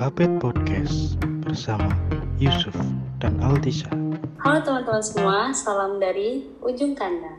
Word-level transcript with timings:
Vapet 0.00 0.32
Podcast 0.40 1.20
bersama 1.44 1.92
Yusuf 2.40 2.72
dan 3.20 3.36
Altisha. 3.44 3.92
Halo 4.40 4.64
teman-teman 4.64 5.04
semua, 5.04 5.52
salam 5.52 6.00
dari 6.00 6.48
ujung 6.64 6.96
kandang. 6.96 7.36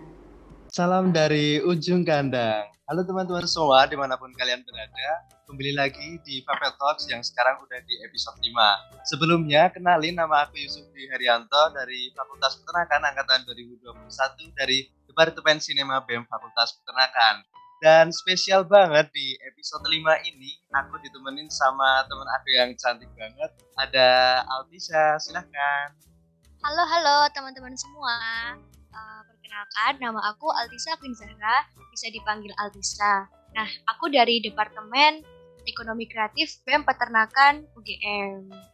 Salam 0.69 1.09
dari 1.09 1.57
ujung 1.57 2.05
kandang. 2.05 2.69
Halo 2.85 3.01
teman-teman 3.01 3.49
semua 3.49 3.89
di 3.89 3.97
mana 3.97 4.13
pun 4.13 4.29
kalian 4.37 4.61
berada. 4.61 5.09
Kembali 5.49 5.73
lagi 5.73 6.21
di 6.21 6.45
Vapet 6.45 6.77
Talks 6.77 7.09
yang 7.09 7.25
sekarang 7.25 7.65
udah 7.65 7.81
di 7.81 7.97
episode 8.05 8.37
5. 8.37 8.53
Sebelumnya, 9.09 9.73
kenalin 9.73 10.21
nama 10.21 10.45
aku 10.45 10.61
Yusuf 10.61 10.85
Dwi 10.93 11.09
Herianto 11.09 11.73
dari 11.73 12.13
Fakultas 12.13 12.61
Peternakan 12.61 13.09
Angkatan 13.09 13.41
2021 13.49 14.05
dari 14.53 14.85
Departemen 15.09 15.57
Sinema 15.57 16.05
BEM 16.05 16.29
Fakultas 16.29 16.77
Peternakan. 16.77 17.41
Dan 17.81 18.13
spesial 18.13 18.61
banget 18.61 19.09
di 19.09 19.33
episode 19.41 19.81
5 19.81 20.29
ini, 20.29 20.53
aku 20.69 21.01
ditemenin 21.01 21.49
sama 21.49 22.05
teman 22.05 22.29
aku 22.29 22.47
yang 22.53 22.69
cantik 22.77 23.09
banget. 23.17 23.49
Ada 23.73 24.41
Altisha, 24.45 25.17
silahkan. 25.17 25.89
Halo, 26.61 26.85
halo 26.85 27.25
teman-teman 27.33 27.73
semua. 27.73 28.13
Uh, 28.93 29.21
perkenalkan, 29.25 29.97
nama 29.97 30.21
aku 30.29 30.53
Altisa 30.53 30.93
Queen 31.01 31.17
Zahra, 31.17 31.65
bisa 31.89 32.05
dipanggil 32.13 32.53
Altisa. 32.61 33.25
Nah, 33.57 33.65
aku 33.89 34.13
dari 34.13 34.45
Departemen 34.45 35.25
Ekonomi 35.65 36.05
Kreatif 36.05 36.61
BEM 36.61 36.85
Peternakan 36.85 37.65
UGM. 37.73 38.70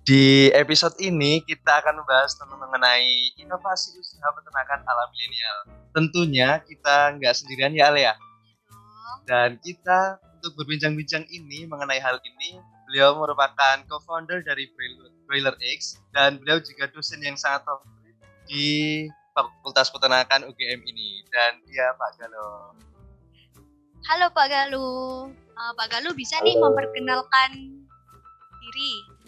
Di 0.00 0.48
episode 0.56 0.96
ini 0.96 1.44
kita 1.44 1.84
akan 1.84 2.00
membahas 2.00 2.32
tentang 2.32 2.56
mengenai 2.56 3.36
inovasi 3.36 3.92
usaha 4.00 4.32
peternakan 4.32 4.80
ala 4.88 5.04
milenial. 5.12 5.58
Tentunya 5.92 6.48
kita 6.64 7.20
nggak 7.20 7.36
sendirian 7.36 7.76
ya 7.76 7.92
Ale 7.92 8.08
ya. 8.08 8.14
Dan 9.28 9.60
kita 9.60 10.16
untuk 10.40 10.56
berbincang-bincang 10.56 11.28
ini 11.28 11.68
mengenai 11.68 12.00
hal 12.00 12.16
ini, 12.24 12.56
beliau 12.88 13.12
merupakan 13.20 13.84
co-founder 13.84 14.40
dari 14.40 14.72
Broiler 15.28 15.52
X 15.76 16.00
dan 16.16 16.40
beliau 16.40 16.64
juga 16.64 16.88
dosen 16.88 17.20
yang 17.20 17.36
sangat 17.36 17.68
favorit 17.68 18.16
di 18.48 18.66
Fakultas 19.36 19.92
Peternakan 19.92 20.48
UGM 20.48 20.80
ini 20.80 21.28
dan 21.28 21.60
dia 21.68 21.92
Pak 21.92 22.10
Galo. 22.16 22.72
Halo 24.08 24.26
Pak 24.32 24.46
Galuh, 24.48 25.28
uh, 25.28 25.72
Pak 25.76 25.86
Galuh 25.92 26.16
bisa 26.16 26.40
Halo. 26.40 26.48
nih 26.48 26.56
memperkenalkan 26.56 27.50
diri. 28.64 29.19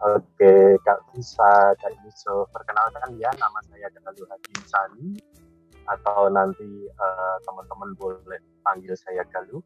Oke, 0.00 0.80
Kak 0.80 1.12
bisa, 1.12 1.76
Kak 1.76 1.92
Yusuf. 2.00 2.48
Perkenalkan 2.56 3.20
ya, 3.20 3.28
nama 3.36 3.60
saya 3.68 3.84
Galuh 3.92 4.24
Hadi 4.32 4.52
Sani, 4.64 5.12
atau 5.84 6.32
nanti 6.32 6.88
uh, 6.88 7.36
teman-teman 7.44 7.92
boleh 8.00 8.40
panggil 8.64 8.96
saya 8.96 9.20
Galuh, 9.28 9.60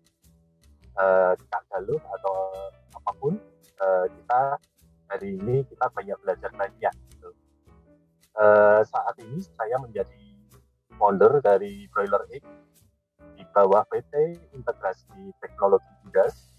uh, 0.98 1.38
Kak 1.38 1.62
Galuh, 1.70 2.02
atau 2.18 2.34
apa 2.98 3.10
pun. 3.22 3.38
Uh, 3.78 4.10
kita 4.10 4.58
hari 5.06 5.38
ini 5.38 5.62
kita 5.70 5.86
banyak 5.94 6.18
belajar 6.26 6.50
banyak. 6.50 6.94
Gitu. 7.14 7.30
Uh, 8.34 8.82
saat 8.90 9.14
ini 9.22 9.38
saya 9.38 9.78
menjadi 9.78 10.26
founder 10.98 11.38
dari 11.46 11.86
Broiler 11.94 12.26
Egg 12.34 12.42
di 13.38 13.46
bawah 13.54 13.86
PT 13.86 14.34
Integrasi 14.50 15.30
Teknologi 15.38 15.86
Budas 16.02 16.50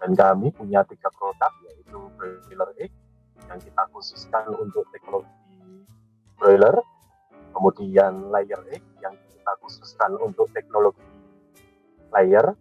dan 0.00 0.16
kami 0.16 0.48
punya 0.48 0.80
tiga 0.88 1.12
produk 1.12 1.52
yaitu 1.68 2.00
Broiler 2.16 2.72
Egg 2.80 3.01
yang 3.48 3.58
kita 3.58 3.82
khususkan 3.90 4.46
untuk 4.54 4.86
teknologi 4.92 5.30
broiler, 6.38 6.76
kemudian 7.54 8.32
layer 8.34 8.60
egg 8.74 8.82
yang 8.98 9.14
kita 9.30 9.52
khususkan 9.62 10.18
untuk 10.18 10.50
teknologi 10.50 11.02
layer, 12.12 12.54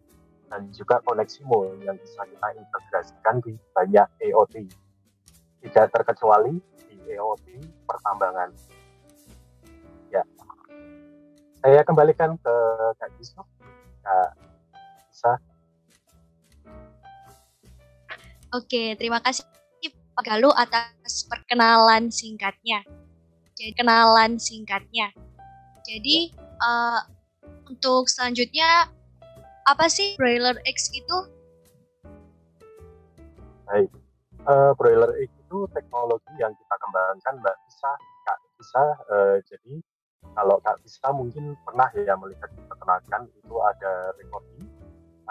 dan 0.51 0.67
juga 0.75 0.99
koneksimo 1.07 1.79
yang 1.81 1.95
bisa 1.95 2.27
kita 2.27 2.47
integrasikan 2.59 3.35
di 3.41 3.55
banyak 3.71 4.07
EOT. 4.19 4.67
Tidak 5.61 5.87
terkecuali 5.93 6.59
di 6.89 6.97
EOT 7.15 7.47
pertambangan. 7.87 8.49
Ya, 10.11 10.27
saya 11.63 11.81
kembalikan 11.87 12.35
ke 12.41 12.55
Kak 12.99 13.09
Yusuf. 13.15 13.47
Kak 14.03 14.29
bisa. 15.07 15.33
Oke, 18.51 18.99
terima 18.99 19.23
kasih 19.23 19.47
Pak 20.11 20.23
Galuh 20.27 20.51
atas 20.53 21.23
perkenalan 21.31 22.11
singkatnya. 22.11 22.83
Jadi 23.55 23.71
kenalan 23.77 24.35
singkatnya. 24.35 25.13
Jadi 25.87 26.35
uh, 26.59 26.99
untuk 27.71 28.11
selanjutnya 28.11 28.91
apa 29.63 29.85
sih 29.87 30.19
broiler 30.19 30.59
X 30.67 30.91
itu? 30.91 31.17
Baik, 33.69 33.87
uh, 34.49 34.75
broiler 34.75 35.15
X 35.23 35.31
itu 35.31 35.57
teknologi 35.71 36.33
yang 36.39 36.51
kita 36.51 36.75
kembangkan 36.75 37.33
Mbak 37.39 37.57
Bisa, 37.67 37.91
Kak 38.27 38.39
Bisa. 38.59 38.83
Uh, 39.07 39.37
jadi 39.47 39.73
kalau 40.35 40.59
Kak 40.59 40.83
Bisa 40.83 41.07
mungkin 41.15 41.55
pernah 41.63 41.87
ya 41.95 42.19
melihat 42.19 42.51
di 42.51 42.61
peternakan 42.67 43.31
itu 43.31 43.55
ada 43.63 44.11
recording 44.19 44.67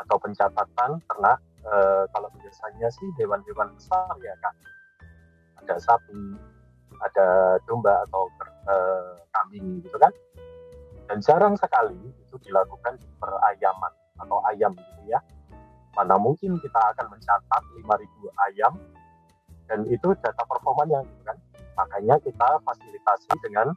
atau 0.01 0.17
pencatatan 0.17 1.05
ternak 1.05 1.39
uh, 1.66 2.04
kalau 2.12 2.28
biasanya 2.38 2.88
sih 2.93 3.09
hewan-hewan 3.19 3.72
besar 3.76 4.12
ya 4.22 4.34
kak. 4.41 4.54
Ada 5.65 5.76
sapi 5.81 6.37
ada 7.00 7.56
domba 7.65 8.04
atau 8.09 8.28
uh, 8.69 9.16
kambing 9.32 9.81
gitu 9.84 9.97
kan. 9.97 10.12
Dan 11.09 11.19
jarang 11.25 11.59
sekali 11.59 11.98
itu 11.98 12.37
dilakukan 12.47 12.94
di 13.00 13.09
perayaman 13.19 13.93
atau 14.21 14.38
ayam 14.47 14.72
gitu 14.76 15.03
ya. 15.10 15.19
Mana 15.98 16.15
mungkin 16.21 16.54
kita 16.62 16.81
akan 16.94 17.10
mencatat 17.10 17.62
5000 17.82 18.47
ayam 18.53 18.72
dan 19.66 19.82
itu 19.91 20.15
data 20.22 20.42
performanya 20.47 21.03
gitu 21.03 21.22
kan. 21.27 21.37
Makanya 21.75 22.21
kita 22.22 22.62
fasilitasi 22.62 23.32
dengan 23.42 23.75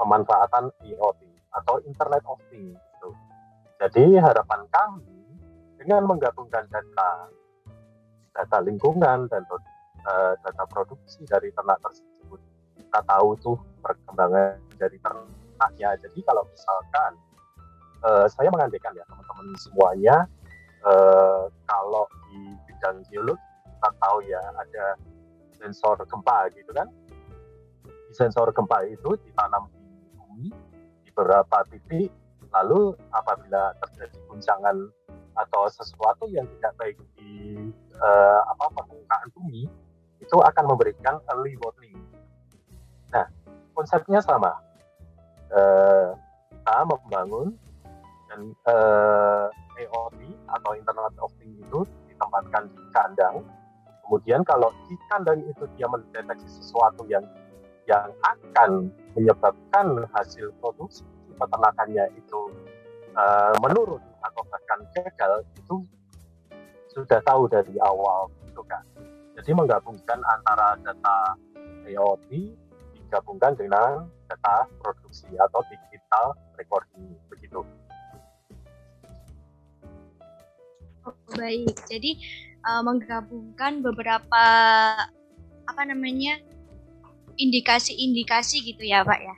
pemanfaatan 0.00 0.72
IoT 0.88 1.20
atau 1.52 1.74
Internet 1.84 2.24
of 2.24 2.40
Things 2.48 2.80
gitu. 2.80 3.08
Jadi 3.82 4.16
harapan 4.16 4.62
kami 4.72 5.11
dengan 5.82 6.06
menggabungkan 6.06 6.70
data 6.70 7.26
data 8.32 8.58
lingkungan 8.62 9.26
dan 9.26 9.42
uh, 9.50 10.32
data 10.38 10.64
produksi 10.70 11.26
dari 11.26 11.50
ternak 11.50 11.82
tersebut. 11.82 12.38
Kita 12.78 13.02
tahu 13.02 13.34
tuh 13.42 13.58
perkembangan 13.82 14.62
dari 14.78 14.96
ternaknya. 15.02 15.98
Jadi 15.98 16.20
kalau 16.22 16.46
misalkan 16.46 17.12
uh, 18.06 18.26
saya 18.30 18.48
mengandaikan 18.54 18.94
ya 18.94 19.04
teman-teman 19.10 19.58
semuanya 19.58 20.16
uh, 20.86 21.50
kalau 21.66 22.06
di 22.30 22.54
bidang 22.70 23.02
geologi 23.10 23.42
kita 23.66 23.88
tahu 23.98 24.18
ya 24.30 24.42
ada 24.62 24.86
sensor 25.58 25.98
gempa 26.06 26.46
gitu 26.54 26.70
kan? 26.70 26.86
Di 27.82 28.14
sensor 28.14 28.54
gempa 28.54 28.86
itu 28.86 29.18
ditanam 29.26 29.66
di 29.74 30.14
bumi 30.14 30.48
di 31.02 31.10
beberapa 31.10 31.66
titik. 31.66 32.14
Lalu 32.52 32.92
apabila 33.10 33.72
terjadi 33.80 34.18
guncangan 34.28 34.76
atau 35.36 35.68
sesuatu 35.68 36.28
yang 36.28 36.44
tidak 36.58 36.72
baik 36.76 36.96
di 37.16 37.56
uh, 37.98 38.40
apa 38.52 38.66
permukaan 38.76 39.28
bumi 39.32 39.64
itu 40.22 40.36
akan 40.38 40.64
memberikan 40.70 41.18
early 41.34 41.58
warning. 41.58 41.98
Nah, 43.10 43.26
konsepnya 43.74 44.22
sama. 44.22 44.54
Uh, 45.52 46.16
kita 46.62 46.78
membangun 46.86 47.58
dan 48.30 48.40
uh, 48.70 49.50
eh, 49.76 49.84
EOT 49.84 50.20
atau 50.46 50.70
Internet 50.78 51.14
of 51.18 51.34
Things 51.42 51.58
itu 51.58 51.82
ditempatkan 52.06 52.70
di 52.70 52.84
kandang. 52.94 53.42
Kemudian 54.06 54.46
kalau 54.46 54.70
di 54.86 54.94
kandang 55.10 55.42
itu 55.44 55.66
dia 55.74 55.90
mendeteksi 55.90 56.48
sesuatu 56.48 57.02
yang 57.10 57.26
yang 57.90 58.14
akan 58.22 58.94
menyebabkan 59.18 60.06
hasil 60.14 60.54
produksi 60.62 61.02
peternakannya 61.34 62.14
itu 62.14 62.40
uh, 63.18 63.52
menurun 63.58 64.00
bahkan 64.72 65.04
gagal 65.12 65.44
itu 65.60 65.76
sudah 66.96 67.20
tahu 67.28 67.44
dari 67.48 67.76
awal 67.84 68.32
itu 68.48 68.62
kan. 68.64 68.80
Jadi 69.36 69.50
menggabungkan 69.52 70.20
antara 70.20 70.76
data 70.80 71.36
IoT 71.88 72.52
digabungkan 72.96 73.52
dengan 73.56 74.08
data 74.28 74.68
produksi 74.80 75.28
atau 75.36 75.60
digital 75.68 76.36
recording 76.56 77.16
begitu. 77.28 77.60
Oh, 81.02 81.16
baik, 81.34 81.74
jadi 81.90 82.16
uh, 82.62 82.80
menggabungkan 82.86 83.82
beberapa 83.82 84.44
apa 85.66 85.82
namanya 85.84 86.38
indikasi-indikasi 87.36 88.62
gitu 88.72 88.86
ya, 88.86 89.02
Pak 89.02 89.20
ya? 89.20 89.36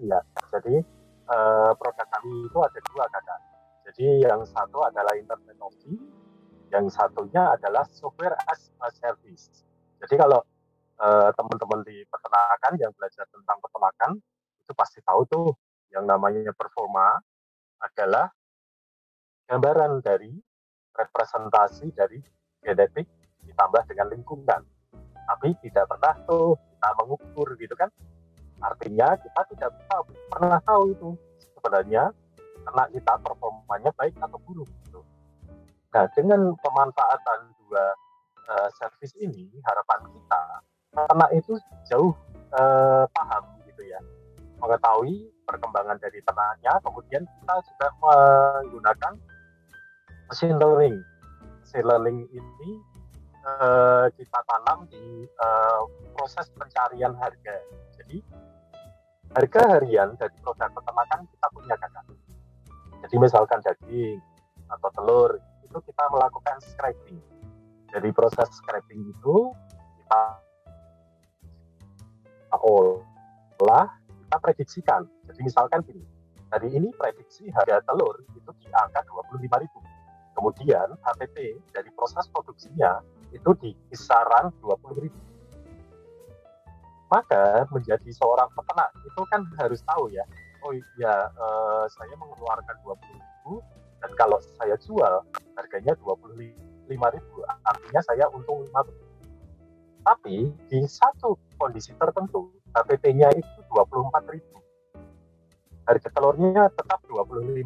Iya, 0.00 0.18
jadi 0.48 0.80
uh, 1.28 1.70
produk 1.76 2.06
kami 2.08 2.48
itu 2.48 2.58
ada 2.58 2.78
dua 2.88 3.04
kakak. 3.12 3.49
Jadi 3.90 4.22
yang 4.22 4.46
satu 4.46 4.86
adalah 4.86 5.18
Internet 5.18 5.58
of 5.58 5.74
Things, 5.82 5.98
yang 6.70 6.86
satunya 6.86 7.58
adalah 7.58 7.82
software 7.90 8.38
as 8.46 8.70
a 8.86 8.88
service. 8.94 9.50
Jadi 9.98 10.14
kalau 10.14 10.38
uh, 11.02 11.34
teman-teman 11.34 11.82
di 11.82 12.06
peternakan 12.06 12.72
yang 12.78 12.94
belajar 12.94 13.26
tentang 13.26 13.58
peternakan 13.58 14.22
itu 14.62 14.72
pasti 14.78 15.02
tahu 15.02 15.26
tuh 15.26 15.46
yang 15.90 16.06
namanya 16.06 16.54
performa 16.54 17.18
adalah 17.82 18.30
gambaran 19.50 19.98
dari 20.06 20.38
representasi 20.94 21.90
dari 21.90 22.22
genetik 22.62 23.10
ditambah 23.42 23.82
dengan 23.90 24.06
lingkungan. 24.14 24.62
Tapi 25.26 25.58
tidak 25.66 25.90
pernah 25.90 26.14
tuh 26.30 26.54
kita 26.54 26.88
mengukur 26.94 27.58
gitu 27.58 27.74
kan. 27.74 27.90
Artinya 28.62 29.18
kita 29.18 29.40
tidak 29.50 29.70
tahu, 29.90 30.14
pernah 30.30 30.62
tahu 30.62 30.94
itu 30.94 31.10
sebenarnya 31.58 32.14
ternak 32.66 32.88
kita 32.92 33.12
performanya 33.24 33.90
baik 33.96 34.14
atau 34.20 34.38
buruk 34.44 34.68
gitu. 34.86 35.00
Nah, 35.90 36.06
dengan 36.14 36.54
pemanfaatan 36.60 37.40
dua 37.66 37.84
uh, 38.46 38.68
servis 38.78 39.10
ini, 39.18 39.50
harapan 39.66 40.00
kita 40.14 40.42
ternak 40.90 41.30
itu 41.34 41.58
jauh 41.90 42.14
uh, 42.54 43.06
paham 43.10 43.44
gitu 43.66 43.82
ya, 43.86 43.98
mengetahui 44.62 45.30
perkembangan 45.46 45.98
dari 45.98 46.22
ternaknya, 46.22 46.78
kemudian 46.86 47.26
kita 47.26 47.54
juga 47.66 47.86
menggunakan 47.98 49.12
machine 50.30 50.58
learning. 50.58 50.96
Machine 51.66 51.86
learning 51.86 52.18
ini 52.30 52.70
uh, 53.46 54.06
kita 54.14 54.38
tanam 54.46 54.86
di 54.86 55.26
uh, 55.26 55.82
proses 56.14 56.46
pencarian 56.54 57.14
harga. 57.18 57.56
Jadi 57.98 58.22
harga 59.30 59.60
harian 59.78 60.14
dari 60.18 60.34
produk 60.42 60.70
peternakan 60.70 61.26
kita 61.30 61.46
punya 61.54 61.74
kakak. 61.78 62.04
Jadi 63.00 63.16
misalkan 63.16 63.58
daging 63.64 64.20
atau 64.70 64.88
telur 64.94 65.30
itu 65.64 65.78
kita 65.86 66.04
melakukan 66.12 66.56
scraping. 66.60 67.20
Jadi 67.90 68.08
proses 68.14 68.48
scraping 68.54 69.02
itu 69.08 69.36
kita 69.98 70.22
olah, 72.60 73.86
kita 74.26 74.36
prediksikan. 74.42 75.02
Jadi 75.30 75.40
misalkan 75.46 75.80
gini, 75.86 76.02
hari 76.50 76.74
ini 76.74 76.90
prediksi 76.94 77.48
harga 77.50 77.82
telur 77.86 78.20
itu 78.34 78.50
di 78.62 78.66
angka 78.74 79.02
25.000. 79.06 79.70
Kemudian 80.34 80.88
HPP 81.02 81.36
dari 81.74 81.90
proses 81.94 82.26
produksinya 82.30 83.02
itu 83.30 83.50
di 83.58 83.70
kisaran 83.90 84.50
20.000. 84.62 85.10
Maka 87.10 87.66
menjadi 87.74 88.06
seorang 88.14 88.46
peternak 88.54 88.94
itu 89.02 89.20
kan 89.26 89.42
harus 89.58 89.82
tahu 89.82 90.06
ya, 90.14 90.22
oh 90.64 90.72
iya 90.72 91.28
uh, 91.34 91.84
saya 91.88 92.14
mengeluarkan 92.16 92.76
20.000 92.84 93.60
dan 94.00 94.10
kalau 94.16 94.40
saya 94.60 94.76
jual 94.80 95.24
harganya 95.56 95.94
25.000 96.00 96.56
artinya 97.64 98.00
saya 98.04 98.28
untung 98.32 98.64
5 98.68 98.84
tapi 100.00 100.48
di 100.72 100.80
satu 100.88 101.36
kondisi 101.60 101.92
tertentu 101.96 102.52
HPT-nya 102.72 103.28
itu 103.36 103.60
24.000 103.68 104.40
harga 105.88 106.08
telurnya 106.12 106.68
tetap 106.72 107.00
25.000 107.08 107.64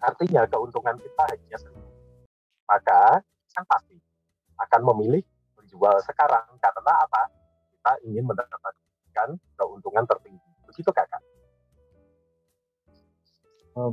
artinya 0.00 0.48
keuntungan 0.48 0.96
kita 0.98 1.22
hanya 1.30 1.58
1.000 1.58 1.74
maka 2.70 3.22
kan 3.50 3.64
pasti 3.66 3.98
akan 4.60 4.80
memilih 4.94 5.24
menjual 5.58 5.98
sekarang 6.06 6.46
karena 6.62 6.92
apa? 7.02 7.22
Kita 7.74 7.92
ingin 8.06 8.28
mendapatkan 8.28 9.28
keuntungan 9.58 10.04
tertinggi. 10.06 10.50
Begitu 10.68 10.92
kakak 10.92 11.18
Oh, 13.78 13.90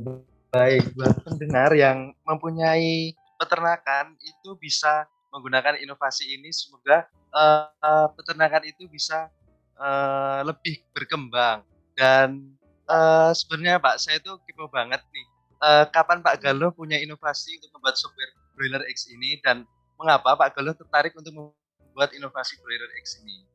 baik. 0.49 0.93
Buat 0.97 1.21
pendengar 1.21 1.71
yang 1.77 2.13
mempunyai 2.25 3.13
peternakan 3.37 4.17
itu 4.21 4.57
bisa 4.57 5.05
menggunakan 5.29 5.77
inovasi 5.77 6.33
ini. 6.33 6.49
Semoga 6.49 7.05
uh, 7.33 7.69
uh, 7.81 8.07
peternakan 8.17 8.65
itu 8.65 8.89
bisa 8.89 9.29
uh, 9.77 10.41
lebih 10.45 10.81
berkembang. 10.97 11.61
Dan 11.93 12.57
uh, 12.89 13.33
sebenarnya 13.33 13.77
Pak 13.77 14.01
saya 14.01 14.17
itu 14.17 14.33
kepo 14.49 14.69
banget 14.69 15.01
nih. 15.13 15.27
Uh, 15.57 15.85
kapan 15.89 16.21
Pak 16.21 16.37
Galuh 16.37 16.69
punya 16.69 17.01
inovasi 17.01 17.57
untuk 17.57 17.81
membuat 17.81 17.97
software 17.97 18.33
Broiler 18.53 18.85
X 18.93 19.09
ini? 19.09 19.41
Dan 19.41 19.65
mengapa 19.97 20.37
Pak 20.37 20.57
Galuh 20.57 20.77
tertarik 20.77 21.13
untuk 21.17 21.33
membuat 21.33 22.13
inovasi 22.13 22.57
Broiler 22.61 22.91
X 23.01 23.21
ini? 23.25 23.45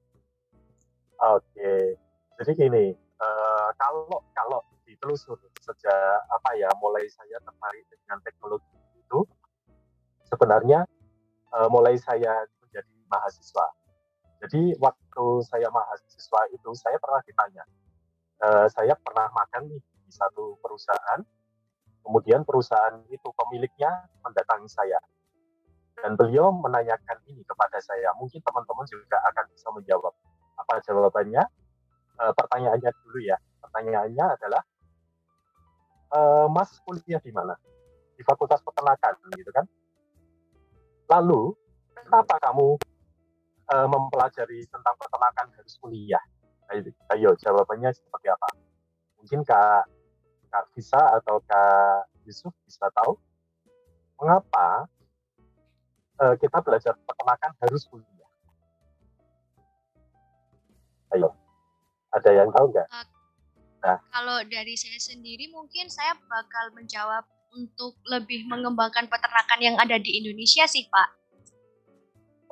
Oke, 1.23 1.95
jadi 2.43 2.51
gini, 2.59 2.99
uh, 3.23 3.71
kalau 3.79 4.27
kalau 4.35 4.59
ditelusur 5.03 5.35
sejak 5.59 6.15
apa 6.31 6.51
ya 6.55 6.71
mulai 6.79 7.03
saya 7.11 7.43
tertarik 7.43 7.91
dengan 7.91 8.23
teknologi 8.23 8.71
itu 8.95 9.27
sebenarnya 10.31 10.87
uh, 11.51 11.67
mulai 11.67 11.99
saya 11.99 12.47
menjadi 12.63 12.95
mahasiswa. 13.11 13.67
Jadi 14.47 14.79
waktu 14.79 15.27
saya 15.43 15.67
mahasiswa 15.75 16.41
itu 16.55 16.71
saya 16.79 17.03
pernah 17.03 17.19
ditanya, 17.27 17.67
uh, 18.47 18.71
saya 18.71 18.95
pernah 18.95 19.27
makan 19.35 19.75
di 19.75 19.83
satu 20.07 20.55
perusahaan, 20.63 21.19
kemudian 22.07 22.47
perusahaan 22.47 23.03
itu 23.11 23.27
pemiliknya 23.35 24.07
mendatangi 24.23 24.71
saya 24.71 25.03
dan 25.99 26.15
beliau 26.15 26.55
menanyakan 26.55 27.19
ini 27.27 27.43
kepada 27.43 27.83
saya. 27.83 28.15
Mungkin 28.23 28.39
teman-teman 28.39 28.87
juga 28.87 29.19
akan 29.35 29.51
bisa 29.51 29.67
menjawab. 29.75 30.15
Apa 30.63 30.79
jawabannya? 30.83 31.43
E, 32.19 32.23
pertanyaannya 32.35 32.91
dulu 33.03 33.19
ya. 33.23 33.39
Pertanyaannya 33.63 34.27
adalah 34.35 34.63
uh, 36.13 36.47
Mas 36.53 36.77
kuliah 36.85 37.19
di 37.19 37.33
mana? 37.33 37.57
Di 38.15 38.23
Fakultas 38.23 38.61
Peternakan, 38.61 39.19
gitu 39.35 39.51
kan? 39.51 39.67
Lalu, 41.09 41.57
kenapa 41.97 42.39
kamu 42.39 42.79
uh, 43.73 43.89
mempelajari 43.89 44.65
tentang 44.69 44.95
peternakan 45.01 45.47
harus 45.57 45.75
kuliah? 45.81 46.23
Ayo, 47.13 47.37
jawabannya 47.37 47.93
seperti 47.93 48.33
apa? 48.33 48.49
Mungkin 49.21 49.45
Kak, 49.45 49.85
Kak 50.49 50.65
Visa 50.73 51.21
atau 51.21 51.41
Kak 51.45 52.09
Yusuf 52.25 52.55
bisa 52.65 52.89
tahu 52.97 53.19
mengapa 54.17 54.89
uh, 56.23 56.35
kita 56.41 56.65
belajar 56.65 56.97
peternakan 56.97 57.53
harus 57.61 57.85
kuliah? 57.91 58.31
Ayo, 61.13 61.37
ada 62.09 62.31
yang 62.33 62.49
tahu 62.49 62.73
nggak? 62.73 62.89
Nah. 63.83 63.99
Kalau 64.15 64.39
dari 64.47 64.79
saya 64.79 64.99
sendiri 65.03 65.51
mungkin 65.51 65.91
saya 65.91 66.15
bakal 66.31 66.71
menjawab 66.79 67.27
untuk 67.53 67.99
lebih 68.07 68.47
mengembangkan 68.47 69.11
peternakan 69.11 69.61
yang 69.61 69.77
ada 69.77 69.99
di 69.99 70.23
Indonesia 70.23 70.65
sih 70.71 70.87
Pak. 70.87 71.09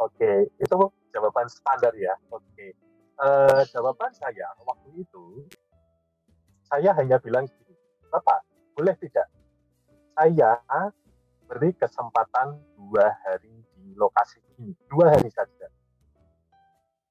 Oke, 0.01 0.51
itu 0.59 0.77
jawaban 1.15 1.47
standar 1.47 1.95
ya. 1.95 2.13
Oke, 2.35 2.75
uh, 3.21 3.63
jawaban 3.71 4.11
saya 4.17 4.51
waktu 4.65 5.07
itu 5.07 5.47
saya 6.67 6.91
hanya 6.99 7.17
bilang 7.23 7.47
gini, 7.47 7.77
Bapak 8.11 8.43
boleh 8.75 8.97
tidak 8.99 9.29
saya 10.21 10.61
beri 11.49 11.73
kesempatan 11.75 12.61
dua 12.77 13.09
hari 13.25 13.65
di 13.73 13.97
lokasi 13.97 14.37
ini, 14.61 14.77
dua 14.93 15.17
hari 15.17 15.33
saja. 15.33 15.69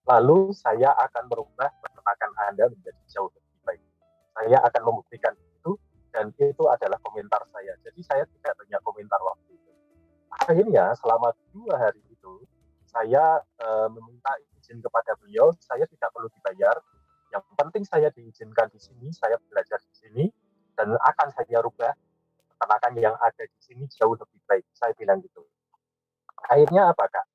Lalu 0.06 0.54
saya 0.54 0.94
akan 0.94 1.26
merubah 1.30 1.70
peternakan 1.82 2.32
Anda 2.50 2.66
menjadi 2.70 3.02
jauh 3.10 3.30
lebih 3.34 3.49
saya 4.40 4.58
akan 4.64 4.82
membuktikan 4.88 5.36
itu 5.36 5.76
dan 6.16 6.32
itu 6.40 6.64
adalah 6.72 6.96
komentar 7.04 7.44
saya. 7.52 7.76
Jadi 7.84 8.00
saya 8.00 8.24
tidak 8.24 8.56
banyak 8.56 8.80
komentar 8.88 9.20
waktu 9.20 9.52
itu. 9.52 9.72
Akhirnya 10.48 10.96
selama 10.96 11.36
dua 11.52 11.76
hari 11.76 12.00
itu 12.08 12.48
saya 12.88 13.44
e, 13.60 13.68
meminta 13.92 14.32
izin 14.56 14.80
kepada 14.80 15.14
beliau, 15.20 15.52
saya 15.60 15.84
tidak 15.92 16.10
perlu 16.16 16.32
dibayar. 16.32 16.80
Yang 17.30 17.44
penting 17.60 17.84
saya 17.86 18.08
diizinkan 18.10 18.72
di 18.72 18.80
sini, 18.80 19.12
saya 19.12 19.36
belajar 19.52 19.78
di 19.84 19.94
sini 19.94 20.24
dan 20.74 20.96
akan 20.96 21.28
saya 21.36 21.60
rubah 21.60 21.92
peternakan 22.56 22.94
yang 22.98 23.16
ada 23.20 23.44
di 23.44 23.60
sini 23.60 23.84
jauh 23.92 24.16
lebih 24.16 24.40
baik. 24.48 24.66
Saya 24.72 24.96
bilang 24.96 25.20
gitu. 25.22 25.44
Akhirnya 26.48 26.90
apa 26.90 27.06
kak? 27.12 27.28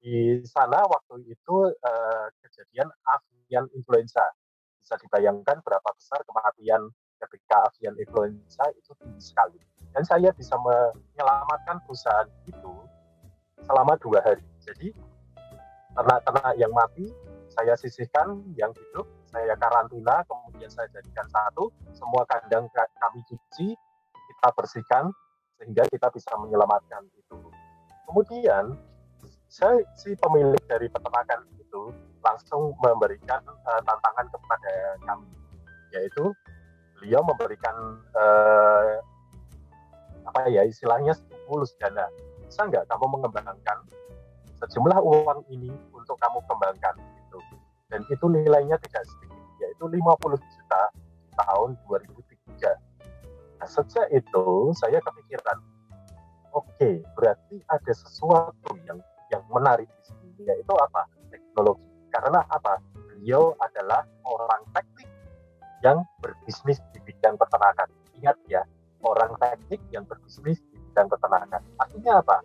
Di 0.00 0.40
sana 0.46 0.86
waktu 0.86 1.26
itu 1.26 1.56
e, 1.74 1.92
kejadian 2.40 2.88
avian 3.04 3.66
influenza 3.74 4.24
bisa 4.80 4.96
dibayangkan 4.98 5.60
berapa 5.62 5.90
besar 5.94 6.24
kematian 6.24 6.88
ketika 7.20 7.68
avian 7.68 7.94
influenza 8.00 8.64
itu 8.74 8.90
tinggi 8.96 9.20
sekali. 9.20 9.60
Dan 9.92 10.02
saya 10.06 10.32
bisa 10.32 10.56
menyelamatkan 10.56 11.84
perusahaan 11.84 12.28
itu 12.48 12.74
selama 13.60 13.94
dua 14.00 14.24
hari. 14.24 14.46
Jadi 14.64 14.94
ternak-ternak 15.94 16.54
yang 16.56 16.72
mati 16.72 17.12
saya 17.50 17.74
sisihkan, 17.74 18.46
yang 18.54 18.70
hidup 18.72 19.04
saya 19.30 19.54
karantina, 19.58 20.22
kemudian 20.26 20.70
saya 20.70 20.86
jadikan 20.94 21.26
satu, 21.30 21.70
semua 21.94 22.22
kandang 22.26 22.66
kami 22.74 23.20
cuci, 23.26 23.74
kita 24.30 24.48
bersihkan 24.54 25.10
sehingga 25.58 25.84
kita 25.90 26.08
bisa 26.14 26.32
menyelamatkan 26.38 27.04
itu. 27.18 27.38
Kemudian 28.06 28.74
saya 29.50 29.82
si 29.98 30.14
pemilik 30.14 30.62
dari 30.70 30.86
peternakan 30.86 31.46
itu 31.58 31.90
langsung 32.20 32.76
memberikan 32.78 33.40
uh, 33.44 33.80
tantangan 33.84 34.26
kepada 34.28 34.72
kami, 35.04 35.30
yaitu 35.96 36.32
beliau 37.00 37.24
memberikan 37.24 37.74
uh, 38.16 39.00
apa 40.28 40.52
ya 40.52 40.64
istilahnya 40.68 41.16
stimulus 41.16 41.72
dana. 41.80 42.06
Bisa 42.44 42.66
nggak 42.66 42.86
kamu 42.90 43.18
mengembangkan 43.18 43.78
sejumlah 44.60 44.98
uang 45.00 45.40
ini 45.48 45.72
untuk 45.96 46.20
kamu 46.20 46.38
kembangkan 46.44 46.94
itu 47.00 47.38
dan 47.88 48.04
itu 48.12 48.24
nilainya 48.28 48.76
tidak 48.84 49.08
sedikit 49.08 49.40
yaitu 49.64 49.84
50 49.88 50.36
juta 50.36 50.82
tahun 51.32 51.80
2003 51.88 52.68
nah, 53.56 53.68
sejak 53.68 54.06
itu 54.12 54.44
saya 54.76 55.00
kepikiran 55.00 55.58
Oke, 56.50 56.98
berarti 57.14 57.62
ada 57.70 57.92
sesuatu 57.94 58.74
yang 58.82 58.98
yang 59.30 59.42
menarik 59.54 59.86
di 59.86 60.02
sini 60.02 60.50
yaitu 60.50 60.74
apa? 60.74 61.06
Teknologi. 61.30 61.89
Karena 62.20 62.44
apa? 62.52 62.76
Beliau 63.08 63.56
adalah 63.56 64.04
orang 64.28 64.62
teknik 64.76 65.08
yang 65.80 66.04
berbisnis 66.20 66.76
di 66.92 67.00
bidang 67.00 67.40
peternakan. 67.40 67.88
Ingat 68.20 68.36
ya, 68.44 68.60
orang 69.00 69.32
teknik 69.40 69.80
yang 69.88 70.04
berbisnis 70.04 70.60
di 70.68 70.76
bidang 70.76 71.08
peternakan. 71.08 71.64
Artinya 71.80 72.20
apa? 72.20 72.44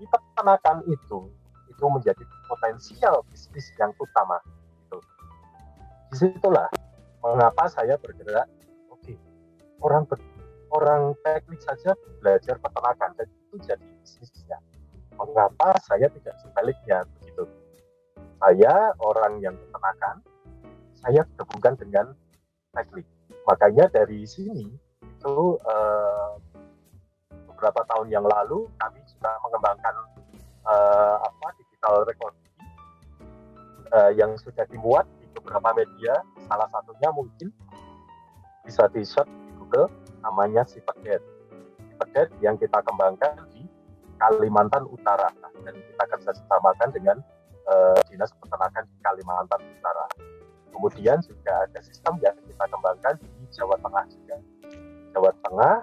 Di 0.00 0.08
peternakan 0.08 0.88
itu 0.88 1.28
itu 1.68 1.84
menjadi 1.90 2.24
potensial 2.48 3.20
bisnis 3.28 3.66
yang 3.76 3.92
utama. 4.00 4.40
Itu. 4.88 4.98
Di 6.08 6.14
situlah 6.24 6.70
mengapa 7.20 7.68
saya 7.68 8.00
bergerak. 8.00 8.48
Oke, 8.88 9.18
orang 9.84 10.08
ber, 10.08 10.16
orang 10.72 11.12
teknik 11.26 11.60
saja 11.60 11.92
belajar 12.22 12.56
peternakan 12.56 13.10
dan 13.20 13.28
itu 13.28 13.54
jadi 13.68 13.86
bisnisnya. 14.00 14.58
Mengapa 15.14 15.78
saya 15.84 16.08
tidak 16.10 16.34
sebaliknya? 16.42 17.04
Saya 18.44 18.92
orang 19.00 19.40
yang 19.40 19.56
peternakan, 19.56 20.20
saya 21.00 21.24
gabungkan 21.40 21.80
dengan 21.80 22.12
teknik. 22.76 23.08
Makanya 23.48 23.88
dari 23.88 24.28
sini 24.28 24.68
itu 25.00 25.36
eh, 25.64 26.30
beberapa 27.48 27.80
tahun 27.88 28.12
yang 28.12 28.28
lalu 28.28 28.68
kami 28.76 29.00
juga 29.08 29.32
mengembangkan 29.48 29.96
eh, 30.60 31.16
apa 31.24 31.46
digital 31.56 32.04
recording 32.04 32.52
eh, 33.96 34.12
yang 34.20 34.36
sudah 34.36 34.68
dimuat 34.68 35.08
di 35.16 35.24
beberapa 35.40 35.72
media. 35.72 36.20
Salah 36.44 36.68
satunya 36.68 37.08
mungkin 37.16 37.48
bisa 38.68 38.92
di 38.92 39.08
search 39.08 39.32
di 39.32 39.56
Google 39.56 39.88
namanya 40.20 40.68
Sipedet. 40.68 41.24
Sipedet 41.80 42.28
yang 42.44 42.60
kita 42.60 42.76
kembangkan 42.84 43.40
di 43.56 43.64
Kalimantan 44.20 44.84
Utara 44.92 45.32
dan 45.64 45.72
kita 45.72 46.04
kerjasamakan 46.12 46.92
dengan 46.92 47.24
uh, 47.68 47.98
Dinas 48.08 48.30
Peternakan 48.40 48.84
di 48.88 48.96
Kalimantan 49.00 49.60
Utara. 49.60 50.06
Kemudian 50.74 51.18
juga 51.22 51.52
ada 51.64 51.80
sistem 51.80 52.18
yang 52.18 52.34
kita 52.44 52.64
kembangkan 52.66 53.14
di 53.22 53.30
Jawa 53.54 53.78
Tengah 53.78 54.04
juga. 54.10 54.36
Jawa 55.14 55.30
Tengah 55.46 55.76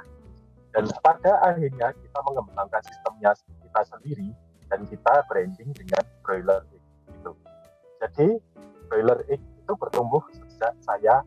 dan 0.72 0.86
pada 1.04 1.34
akhirnya 1.44 1.92
kita 1.96 2.20
mengembangkan 2.28 2.82
sistemnya 2.84 3.32
kita 3.36 3.82
sendiri 3.88 4.30
dan 4.72 4.88
kita 4.88 5.14
branding 5.28 5.72
dengan 5.76 6.04
broiler 6.24 6.64
egg 6.72 6.84
itu. 7.12 7.32
Jadi 8.04 8.28
broiler 8.88 9.20
egg 9.32 9.40
itu 9.40 9.74
bertumbuh 9.76 10.24
sejak 10.32 10.76
saya 10.84 11.24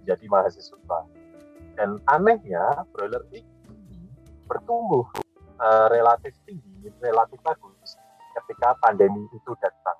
menjadi 0.00 0.24
mahasiswa 0.28 1.00
dan 1.76 2.00
anehnya 2.08 2.84
broiler 2.92 3.24
egg 3.32 3.44
ini 3.68 4.08
bertumbuh 4.44 5.08
uh, 5.60 5.88
relatif 5.88 6.36
tinggi, 6.44 6.92
relatif 7.00 7.40
bagus 7.40 7.96
ketika 8.34 8.76
pandemi 8.80 9.28
itu 9.32 9.52
datang. 9.60 9.98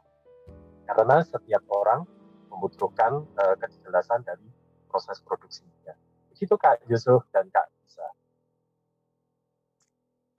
Karena 0.88 1.22
setiap 1.24 1.62
orang 1.72 2.04
membutuhkan 2.52 3.24
uh, 3.38 3.54
kejelasan 3.56 4.20
dari 4.24 4.44
proses 4.92 5.20
produksinya. 5.24 5.96
Begitu 6.32 6.52
Kak 6.60 6.84
Yusuf 6.90 7.24
dan 7.32 7.48
Kak 7.48 7.66
Bisa. 7.80 8.06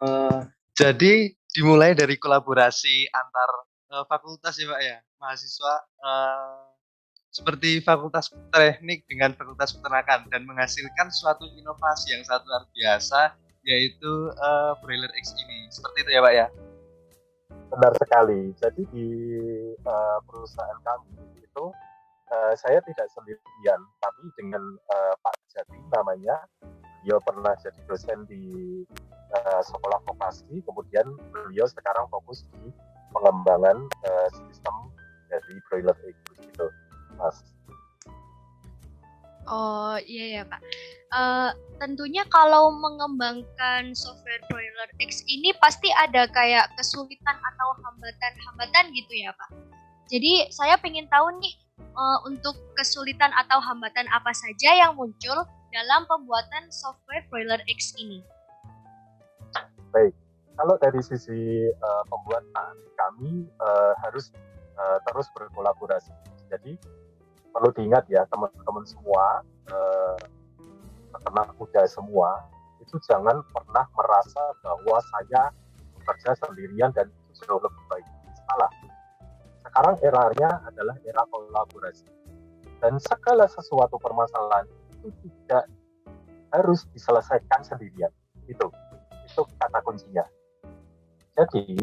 Uh, 0.03 0.39
jadi 0.77 1.33
dimulai 1.53 1.97
dari 1.97 2.19
kolaborasi 2.21 3.09
antar 3.09 3.49
uh, 3.93 4.05
fakultas 4.05 4.57
ya 4.57 4.67
Pak 4.69 4.81
ya, 4.81 4.97
mahasiswa 5.17 5.73
uh, 6.01 6.73
seperti 7.33 7.81
Fakultas 7.81 8.29
Teknik 8.53 9.09
dengan 9.09 9.33
Fakultas 9.33 9.73
Peternakan 9.73 10.29
dan 10.29 10.45
menghasilkan 10.45 11.09
suatu 11.09 11.49
inovasi 11.49 12.13
yang 12.13 12.21
sangat 12.29 12.45
luar 12.45 12.63
biasa 12.69 13.33
yaitu 13.65 14.29
uh, 14.37 14.77
broiler 14.85 15.09
X 15.17 15.33
ini. 15.41 15.65
Seperti 15.73 16.05
itu 16.05 16.11
ya 16.13 16.21
Pak 16.21 16.33
ya? 16.35 16.47
Benar 17.73 17.93
sekali. 17.97 18.53
Jadi 18.61 18.83
di 18.93 19.09
uh, 19.81 20.19
perusahaan 20.29 20.77
kami 20.85 21.41
itu 21.41 21.65
uh, 22.29 22.53
saya 22.53 22.77
tidak 22.85 23.09
sendirian, 23.17 23.81
tapi 23.97 24.23
dengan 24.37 24.61
uh, 24.93 25.13
Pak 25.25 25.35
Jati 25.49 25.81
namanya. 25.89 26.37
Beliau 27.03 27.19
pernah 27.19 27.51
jadi 27.59 27.81
dosen 27.83 28.23
di 28.31 28.43
uh, 29.35 29.61
sekolah 29.65 29.99
vokasi, 30.07 30.63
kemudian 30.63 31.03
beliau 31.35 31.67
sekarang 31.67 32.07
fokus 32.07 32.47
di 32.55 32.71
pengembangan 33.11 33.75
uh, 34.07 34.29
sistem 34.31 34.75
dari 35.27 35.53
broiler 35.67 35.97
egg 36.07 36.15
gitu. 36.39 36.69
Mas. 37.19 37.41
Oh 39.47 39.99
iya 40.07 40.39
ya 40.39 40.43
Pak. 40.47 40.61
Uh, 41.13 41.51
tentunya 41.77 42.25
kalau 42.31 42.73
mengembangkan 42.73 43.93
software 43.93 44.41
Broiler 44.49 44.89
X 45.03 45.21
ini 45.29 45.53
pasti 45.61 45.91
ada 45.93 46.25
kayak 46.31 46.71
kesulitan 46.79 47.37
atau 47.37 47.69
hambatan-hambatan 47.85 48.89
gitu 48.95 49.13
ya 49.13 49.35
Pak. 49.35 49.49
Jadi 50.07 50.47
saya 50.49 50.79
ingin 50.81 51.05
tahu 51.11 51.27
nih 51.43 51.53
uh, 51.93 52.19
untuk 52.25 52.55
kesulitan 52.79 53.29
atau 53.35 53.59
hambatan 53.59 54.07
apa 54.09 54.31
saja 54.31 54.73
yang 54.73 54.95
muncul 54.95 55.45
dalam 55.73 56.05
pembuatan 56.07 56.69
software 56.71 57.25
Broiler 57.27 57.59
X 57.67 57.93
ini. 57.99 58.23
Baik, 59.93 60.13
kalau 60.57 60.75
dari 60.81 61.01
sisi 61.01 61.69
uh, 61.69 62.03
pembuatan 62.09 62.73
kami 62.97 63.45
uh, 63.61 63.93
harus 64.01 64.33
uh, 64.77 64.97
terus 65.09 65.29
berkolaborasi. 65.33 66.13
Jadi 66.49 66.77
perlu 67.53 67.69
diingat 67.77 68.09
ya 68.09 68.25
teman-teman 68.27 68.83
semua 68.83 69.45
eh, 69.69 70.17
peternak 71.13 71.53
semua 71.85 72.49
itu 72.81 72.97
jangan 73.07 73.39
pernah 73.53 73.85
merasa 73.95 74.43
bahwa 74.59 74.97
saya 74.99 75.53
bekerja 75.95 76.35
sendirian 76.43 76.91
dan 76.91 77.07
itu 77.31 77.47
jauh 77.47 77.61
lebih 77.61 77.83
baik. 77.87 78.05
Salah. 78.43 78.71
Sekarang 79.63 79.95
eranya 80.03 80.49
adalah 80.67 80.95
era 81.07 81.23
kolaborasi. 81.31 82.05
Dan 82.83 82.99
segala 82.99 83.47
sesuatu 83.47 83.95
permasalahan 83.95 84.67
itu 84.99 85.09
tidak 85.23 85.71
harus 86.51 86.83
diselesaikan 86.91 87.63
sendirian. 87.63 88.11
Itu. 88.45 88.67
Itu 89.23 89.47
kata 89.57 89.79
kuncinya. 89.81 90.27
Jadi 91.33 91.79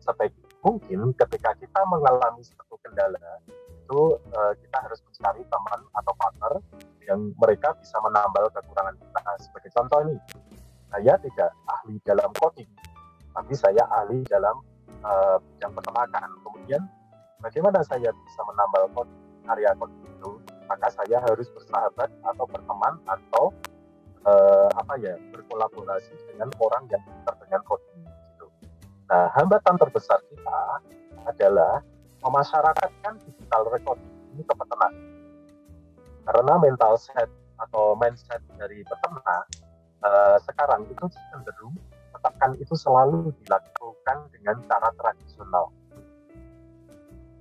sebaik 0.00 0.32
mungkin 0.64 1.12
ketika 1.12 1.52
kita 1.58 1.80
mengalami 1.90 2.40
satu 2.40 2.80
kendala 2.80 3.20
itu 3.84 4.00
uh, 4.16 4.52
kita 4.56 4.78
harus 4.80 5.00
mencari 5.04 5.44
teman 5.44 5.80
atau 5.92 6.12
partner 6.16 6.52
yang 7.04 7.20
mereka 7.36 7.76
bisa 7.76 8.00
menambal 8.00 8.48
kekurangan 8.48 8.96
kita. 8.96 9.20
Sebagai 9.44 9.70
contoh 9.76 9.98
ini, 10.08 10.16
saya 10.88 11.14
tidak 11.20 11.50
ahli 11.68 12.00
dalam 12.00 12.30
coding, 12.40 12.70
tapi 13.36 13.52
saya 13.52 13.84
ahli 13.92 14.24
dalam 14.24 14.56
uh, 15.04 15.36
bidang 15.36 15.72
peternakan. 15.76 16.28
Kemudian 16.40 16.82
bagaimana 17.44 17.84
saya 17.84 18.08
bisa 18.08 18.40
menambal 18.48 18.88
coding, 18.96 19.20
area 19.52 19.76
coding 19.76 20.00
itu? 20.00 20.30
Maka 20.64 20.88
saya 20.88 21.20
harus 21.20 21.44
bersahabat 21.52 22.08
atau 22.24 22.44
berteman 22.48 22.96
atau 23.04 23.52
uh, 24.24 24.68
apa 24.80 24.96
ya 24.96 25.12
berkolaborasi 25.28 26.16
dengan 26.32 26.48
orang 26.56 26.88
yang 26.88 27.02
pintar 27.04 27.36
dengan 27.44 27.60
coding. 27.68 28.00
Gitu. 28.00 28.46
Nah, 29.12 29.28
hambatan 29.36 29.76
terbesar 29.76 30.24
kita 30.32 30.60
adalah 31.28 31.84
memasyarakatkan 32.24 33.20
digital 33.28 33.62
recording 33.68 34.14
ini 34.32 34.42
ke 34.42 34.54
peternak. 34.56 34.92
Karena 36.24 36.54
mental 36.56 36.96
set 36.96 37.28
atau 37.60 37.94
mindset 37.94 38.40
dari 38.56 38.82
peternak 38.82 39.44
uh, 40.02 40.36
sekarang 40.42 40.88
itu 40.88 41.04
cenderung 41.30 41.76
tekan 42.24 42.56
itu 42.56 42.72
selalu 42.72 43.36
dilakukan 43.44 44.18
dengan 44.32 44.56
cara 44.64 44.88
tradisional. 44.96 45.68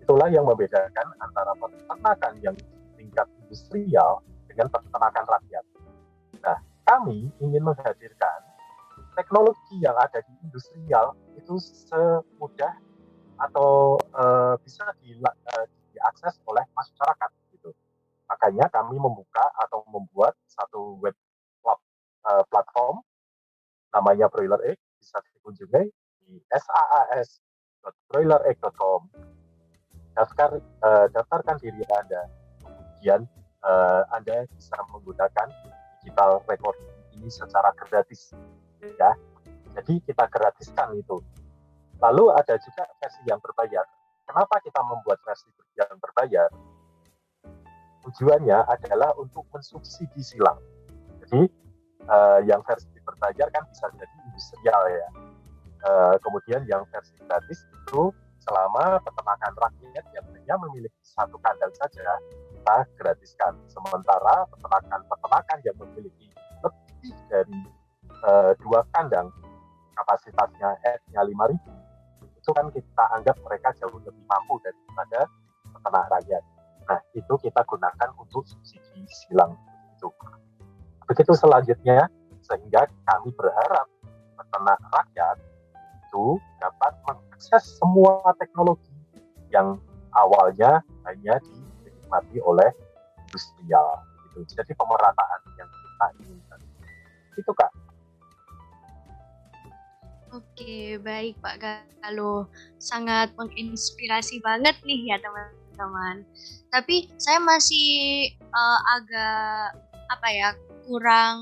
Itulah 0.04 0.28
yang 0.28 0.44
membedakan 0.44 1.08
antara 1.24 1.56
peternakan 1.56 2.34
yang 2.44 2.56
tingkat 3.00 3.28
industrial 3.40 4.20
dengan 4.52 4.68
peternakan 4.68 5.24
rakyat. 5.24 5.66
Nah, 6.44 6.60
kami 6.84 7.32
ingin 7.40 7.63
menghadirkan 7.63 8.40
teknologi 9.16 9.80
yang 9.80 9.96
ada 9.96 10.20
di 10.20 10.34
industrial 10.44 11.16
itu 11.40 11.56
semudah 11.88 12.75
atau 13.40 13.98
uh, 14.13 14.58
bisa 14.62 14.94
di, 15.02 15.18
uh, 15.18 15.66
diakses 15.94 16.38
oleh 16.50 16.66
masyarakat 16.74 17.32
gitu. 17.54 17.74
Makanya 18.30 18.70
kami 18.70 18.98
membuka 18.98 19.46
atau 19.62 19.86
membuat 19.90 20.34
satu 20.50 20.98
web 21.02 21.16
uh, 22.24 22.44
platform 22.48 23.04
namanya 23.94 24.32
Broiler 24.32 24.62
Egg 24.66 24.80
bisa 24.98 25.22
dikunjungi 25.22 25.92
di 26.25 26.42
saas.broileregg.com. 26.50 29.10
Daftar 30.13 30.62
uh, 30.82 31.08
daftarkan 31.13 31.58
diri 31.62 31.86
Anda. 31.90 32.30
Kemudian 32.62 33.28
uh, 33.66 34.04
Anda 34.13 34.46
bisa 34.50 34.78
menggunakan 34.90 35.50
digital 36.02 36.42
record 36.50 36.78
ini 37.18 37.30
secara 37.30 37.74
gratis 37.78 38.34
ya. 38.82 39.13
Jadi 39.74 40.06
kita 40.06 40.30
gratiskan 40.30 40.94
itu 40.94 41.18
Lalu 42.04 42.36
ada 42.36 42.60
juga 42.60 42.84
versi 43.00 43.24
yang 43.24 43.40
berbayar. 43.40 43.88
Kenapa 44.28 44.60
kita 44.60 44.84
membuat 44.84 45.24
versi 45.24 45.48
yang 45.80 45.96
berbayar? 46.04 46.52
Tujuannya 48.04 48.60
adalah 48.68 49.16
untuk 49.16 49.48
mensubsidi 49.56 50.20
silang. 50.20 50.60
Jadi 51.24 51.48
uh, 52.12 52.44
yang 52.44 52.60
versi 52.68 52.92
berbayar 53.08 53.48
kan 53.56 53.64
bisa 53.72 53.88
jadi 53.96 54.18
industrial 54.28 54.82
ya. 54.92 55.08
Uh, 55.84 56.16
kemudian 56.20 56.64
yang 56.68 56.84
versi 56.92 57.16
gratis 57.24 57.64
itu 57.72 58.12
selama 58.44 59.00
peternakan 59.04 59.56
rakyat 59.56 60.04
yang 60.12 60.26
hanya 60.36 60.56
memiliki 60.68 61.00
satu 61.08 61.40
kandang 61.40 61.72
saja 61.80 62.20
kita 62.52 62.78
gratiskan. 63.00 63.56
Sementara 63.72 64.44
peternakan-peternakan 64.52 65.60
yang 65.64 65.76
memiliki 65.80 66.28
lebih 66.60 67.16
dari 67.32 67.60
uh, 68.28 68.52
dua 68.60 68.84
kandang 68.92 69.32
kapasitasnya 69.96 70.76
F-nya 70.84 71.24
5000 71.24 71.83
itu 72.44 72.52
kan 72.52 72.68
kita 72.76 73.04
anggap 73.16 73.40
mereka 73.40 73.72
jauh 73.80 73.96
lebih 74.04 74.20
mampu 74.28 74.60
daripada 74.60 75.32
peternak 75.72 76.06
rakyat. 76.12 76.44
Nah, 76.84 77.00
itu 77.16 77.34
kita 77.40 77.64
gunakan 77.64 78.10
untuk 78.20 78.44
subsidi 78.44 79.08
silang 79.08 79.56
itu. 79.96 80.12
Begitu 81.08 81.32
selanjutnya, 81.40 82.12
sehingga 82.44 82.84
kami 83.08 83.32
berharap 83.40 83.88
peternak 84.36 84.76
rakyat 84.92 85.40
itu 86.04 86.36
dapat 86.60 86.92
mengakses 87.08 87.64
semua 87.80 88.20
teknologi 88.36 88.92
yang 89.48 89.80
awalnya 90.12 90.84
hanya 91.08 91.40
dinikmati 91.80 92.44
oleh 92.44 92.76
industrial. 93.24 94.04
Jadi 94.36 94.76
pemerataan 94.76 95.40
yang 95.56 95.70
kita 95.72 96.06
inginkan. 96.28 96.60
Itu 97.40 97.56
kak. 97.56 97.72
Oke, 100.34 100.98
baik 100.98 101.38
Pak 101.46 101.62
Galuh. 101.62 102.50
Sangat 102.82 103.38
menginspirasi 103.38 104.42
banget 104.42 104.74
nih 104.82 105.13
ya 105.13 105.22
teman-teman. 105.22 106.25
Tapi 106.74 107.13
saya 107.22 107.38
masih 107.38 108.34
uh, 108.50 108.80
agak 108.98 109.78
apa 110.10 110.28
ya 110.34 110.50
kurang 110.90 111.38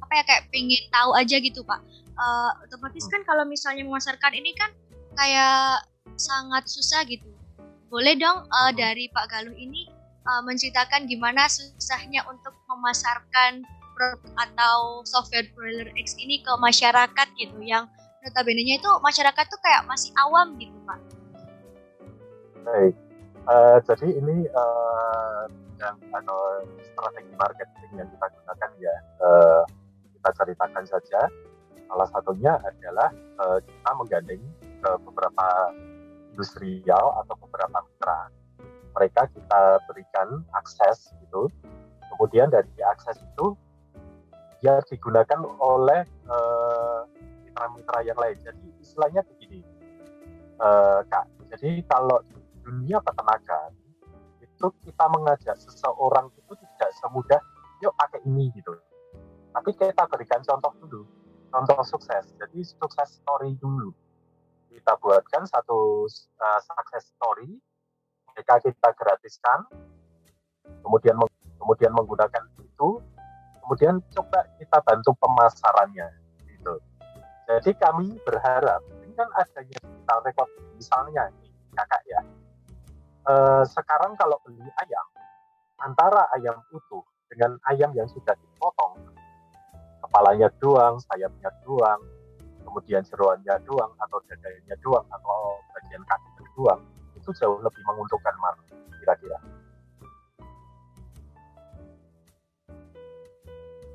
apa 0.00 0.12
ya 0.18 0.22
kayak 0.24 0.44
pengen 0.48 0.82
tahu 0.88 1.12
aja 1.20 1.36
gitu 1.36 1.60
Pak 1.68 1.84
uh, 2.18 2.50
otomatis 2.66 3.06
kan 3.12 3.22
kalau 3.22 3.46
misalnya 3.46 3.86
memasarkan 3.86 4.34
ini 4.34 4.52
kan 4.56 4.72
kayak 5.14 5.86
sangat 6.18 6.66
susah 6.66 7.06
gitu. 7.06 7.28
Boleh 7.88 8.18
dong 8.18 8.44
uh, 8.48 8.72
dari 8.74 9.08
Pak 9.08 9.26
Galuh 9.32 9.52
ini 9.52 9.88
uh, 10.24 10.42
menceritakan 10.44 11.08
gimana 11.08 11.48
susahnya 11.48 12.26
untuk 12.28 12.52
memasarkan 12.68 13.64
produk 13.96 14.20
atau 14.38 15.02
software 15.02 15.48
broiler 15.56 15.90
X 15.98 16.14
ini 16.20 16.38
ke 16.44 16.52
masyarakat 16.60 17.28
gitu 17.40 17.58
yang 17.64 17.90
notabene-nya 18.24 18.80
itu 18.80 18.90
masyarakat 19.02 19.44
tuh 19.48 19.60
kayak 19.62 19.86
masih 19.86 20.10
awam 20.18 20.56
gitu 20.58 20.74
Pak. 20.84 21.00
Baik, 22.66 22.94
uh, 23.48 23.78
jadi 23.86 24.08
ini 24.18 24.44
uh, 24.52 25.42
yang 25.78 25.96
atau 26.10 26.38
strategi 26.82 27.32
marketing 27.38 27.90
yang 27.96 28.08
kita 28.10 28.26
gunakan 28.28 28.70
ya 28.82 28.94
uh, 29.22 29.62
kita 30.18 30.28
ceritakan 30.34 30.84
saja 30.84 31.20
Salah 31.88 32.08
satunya 32.12 32.52
adalah 32.60 33.08
uh, 33.40 33.58
kita 33.64 33.90
menggandeng 33.96 34.42
ke 34.60 34.90
beberapa 35.08 35.72
industrial 36.36 37.24
atau 37.24 37.34
beberapa 37.48 37.80
mitra. 37.80 38.28
Mereka 38.92 39.32
kita 39.32 39.62
berikan 39.88 40.44
akses 40.52 41.16
gitu. 41.24 41.48
Kemudian 42.12 42.52
dari 42.52 42.68
akses 42.92 43.16
itu 43.16 43.56
dia 44.60 44.84
digunakan 44.84 45.40
oleh 45.64 46.04
mitra-mitra 47.58 47.98
yang 48.06 48.18
lain. 48.18 48.38
Jadi 48.38 48.66
istilahnya 48.78 49.26
begini, 49.26 49.66
uh, 50.62 51.02
kak. 51.10 51.26
Jadi 51.50 51.82
kalau 51.90 52.22
dunia 52.62 53.02
peternakan 53.02 53.74
itu 54.38 54.66
kita 54.86 55.04
mengajak 55.10 55.56
seseorang 55.58 56.30
itu 56.38 56.52
tidak 56.54 56.90
semudah 57.02 57.40
yuk 57.82 57.90
pakai 57.98 58.22
ini 58.22 58.54
gitu. 58.54 58.78
Tapi 59.50 59.70
kita 59.74 60.06
berikan 60.06 60.38
contoh 60.46 60.70
dulu 60.78 61.02
contoh 61.50 61.80
sukses. 61.84 62.28
Jadi 62.36 62.60
sukses 62.62 63.18
story 63.20 63.56
dulu. 63.58 63.90
Kita 64.68 64.94
buatkan 65.00 65.48
satu 65.48 66.06
uh, 66.38 66.60
success 66.60 67.10
story, 67.16 67.56
mereka 68.30 68.60
kita 68.62 68.92
gratiskan, 68.94 69.64
kemudian 70.84 71.16
kemudian 71.56 71.92
menggunakan 71.96 72.44
itu, 72.60 73.00
kemudian 73.64 73.98
coba 74.12 74.44
kita 74.60 74.78
bantu 74.84 75.16
pemasarannya. 75.18 76.27
Jadi 77.48 77.72
kami 77.80 78.12
berharap 78.28 78.84
dengan 79.00 79.24
adanya 79.40 79.80
digital 79.80 80.20
record, 80.20 80.50
misalnya 80.76 81.32
ini 81.32 81.48
kakak 81.72 82.02
ya, 82.04 82.20
uh, 83.24 83.64
sekarang 83.64 84.12
kalau 84.20 84.36
beli 84.44 84.68
ayam, 84.84 85.06
antara 85.80 86.28
ayam 86.36 86.60
utuh 86.68 87.00
dengan 87.32 87.56
ayam 87.72 87.88
yang 87.96 88.04
sudah 88.04 88.36
dipotong 88.36 89.00
kepalanya 90.04 90.52
doang, 90.60 91.00
sayapnya 91.08 91.48
doang, 91.64 92.04
kemudian 92.68 93.00
jeroannya 93.08 93.56
doang, 93.64 93.96
atau 93.96 94.20
dadanya 94.28 94.76
doang, 94.84 95.08
atau 95.08 95.56
bagian 95.72 96.04
kaki 96.04 96.44
doang, 96.52 96.84
itu 97.16 97.32
jauh 97.32 97.56
lebih 97.64 97.80
menguntungkan 97.88 98.36
mana 98.44 98.60
kira-kira? 99.00 99.40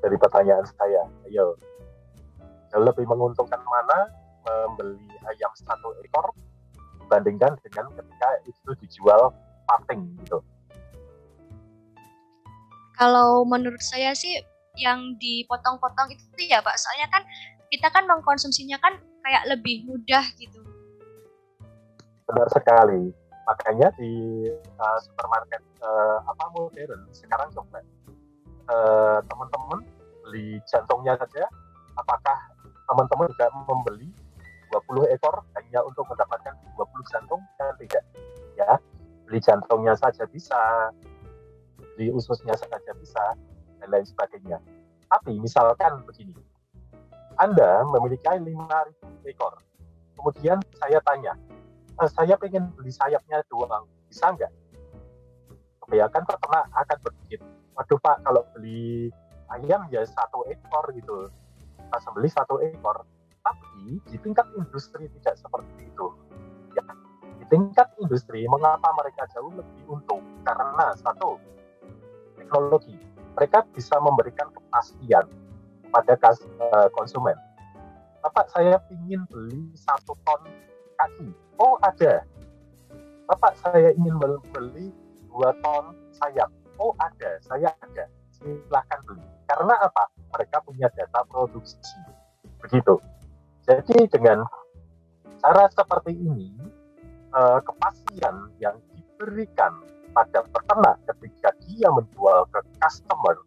Dari 0.02 0.16
pertanyaan 0.18 0.66
saya, 0.74 1.06
ayo, 1.30 1.54
lebih 2.82 3.06
menguntungkan 3.06 3.62
mana 3.62 4.10
membeli 4.44 5.08
ayam 5.30 5.52
satu 5.54 5.94
ekor 6.04 6.34
dibandingkan 7.00 7.56
dengan 7.64 7.86
ketika 7.94 8.28
itu 8.48 8.70
dijual 8.82 9.32
parting 9.68 10.08
gitu? 10.24 10.40
Kalau 12.94 13.42
menurut 13.42 13.82
saya 13.82 14.14
sih 14.14 14.38
yang 14.78 15.18
dipotong-potong 15.18 16.14
itu 16.14 16.46
ya 16.46 16.62
Pak. 16.62 16.78
Soalnya 16.78 17.10
kan 17.10 17.22
kita 17.70 17.90
kan 17.90 18.06
mengkonsumsinya 18.06 18.78
kan 18.78 18.98
kayak 19.26 19.44
lebih 19.50 19.82
mudah 19.86 20.22
gitu. 20.38 20.62
Benar 22.30 22.48
sekali. 22.54 23.10
Makanya 23.44 23.92
di 24.00 24.12
uh, 24.80 24.98
supermarket 25.04 25.60
uh, 25.84 26.18
apa 26.24 26.44
modern 26.56 27.02
sekarang 27.12 27.52
coba 27.52 27.82
uh, 28.72 29.18
teman-teman 29.28 29.84
beli 30.24 30.56
jantungnya 30.64 31.12
saja, 31.20 31.44
apakah 32.00 32.53
teman-teman 32.88 33.26
juga 33.32 33.46
membeli 33.64 34.08
20 34.72 35.14
ekor 35.14 35.44
hanya 35.54 35.80
untuk 35.86 36.04
mendapatkan 36.10 36.54
20 36.74 37.12
jantung? 37.12 37.42
Kan 37.56 37.74
tidak. 37.78 38.04
Ya, 38.54 38.78
beli 39.26 39.40
jantungnya 39.42 39.94
saja 39.98 40.26
bisa, 40.30 40.90
beli 41.94 42.10
ususnya 42.10 42.54
saja 42.54 42.92
bisa, 42.98 43.24
dan 43.80 43.88
lain 43.90 44.06
sebagainya. 44.06 44.58
Tapi 45.10 45.36
misalkan 45.38 46.02
begini, 46.06 46.34
Anda 47.38 47.82
memiliki 47.86 48.26
5.000 48.30 49.30
ekor, 49.30 49.58
kemudian 50.18 50.58
saya 50.78 50.98
tanya, 51.02 51.34
e, 51.98 52.02
saya 52.10 52.34
pengen 52.38 52.70
beli 52.78 52.94
sayapnya 52.94 53.42
doang, 53.50 53.86
bisa 54.06 54.30
nggak? 54.32 54.52
Kebanyakan 55.82 56.22
peternak 56.24 56.64
akan 56.72 56.98
berpikir, 57.02 57.40
waduh 57.74 57.98
Pak, 58.00 58.16
kalau 58.22 58.42
beli 58.54 59.10
ayam 59.50 59.84
ya 59.90 60.06
satu 60.06 60.46
ekor 60.48 60.94
gitu, 60.94 61.28
kita 61.94 62.10
sembeli 62.10 62.26
satu 62.26 62.58
ekor. 62.58 63.06
Tapi 63.46 64.02
di 64.10 64.18
tingkat 64.18 64.50
industri 64.58 65.06
tidak 65.06 65.38
seperti 65.38 65.86
itu. 65.86 66.06
Ya, 66.74 66.82
di 67.38 67.46
tingkat 67.46 67.86
industri, 68.02 68.42
mengapa 68.50 68.90
mereka 68.98 69.30
jauh 69.30 69.54
lebih 69.54 69.86
untung? 69.86 70.26
Karena 70.42 70.90
satu, 70.98 71.38
teknologi 72.34 72.98
mereka 73.38 73.62
bisa 73.70 73.94
memberikan 74.02 74.50
kepastian 74.50 75.22
pada 75.94 76.18
uh, 76.18 76.90
konsumen. 76.98 77.38
Bapak 78.26 78.50
saya 78.50 78.82
ingin 78.90 79.22
beli 79.30 79.70
satu 79.78 80.18
ton 80.26 80.42
kaki. 80.98 81.30
Oh 81.62 81.78
ada. 81.78 82.26
Bapak 83.30 83.54
saya 83.62 83.94
ingin 83.94 84.18
beli 84.50 84.90
dua 85.30 85.54
ton 85.62 85.94
sayap. 86.10 86.50
Oh 86.82 86.90
ada, 86.98 87.38
saya 87.46 87.70
ada. 87.70 88.10
Silahkan 88.34 88.98
beli. 89.06 89.22
Karena 89.46 89.78
apa? 89.78 90.13
Mereka 90.34 90.56
punya 90.66 90.90
data 90.90 91.22
produksi. 91.26 91.78
Begitu. 92.58 92.98
Jadi 93.64 94.10
dengan 94.10 94.44
cara 95.40 95.64
seperti 95.70 96.12
ini, 96.12 96.52
uh, 97.32 97.62
kepastian 97.62 98.50
yang 98.58 98.76
diberikan 98.92 99.72
pada 100.12 100.42
peternak 100.46 101.00
ketika 101.14 101.54
dia 101.64 101.88
menjual 101.90 102.46
ke 102.50 102.60
customer 102.82 103.38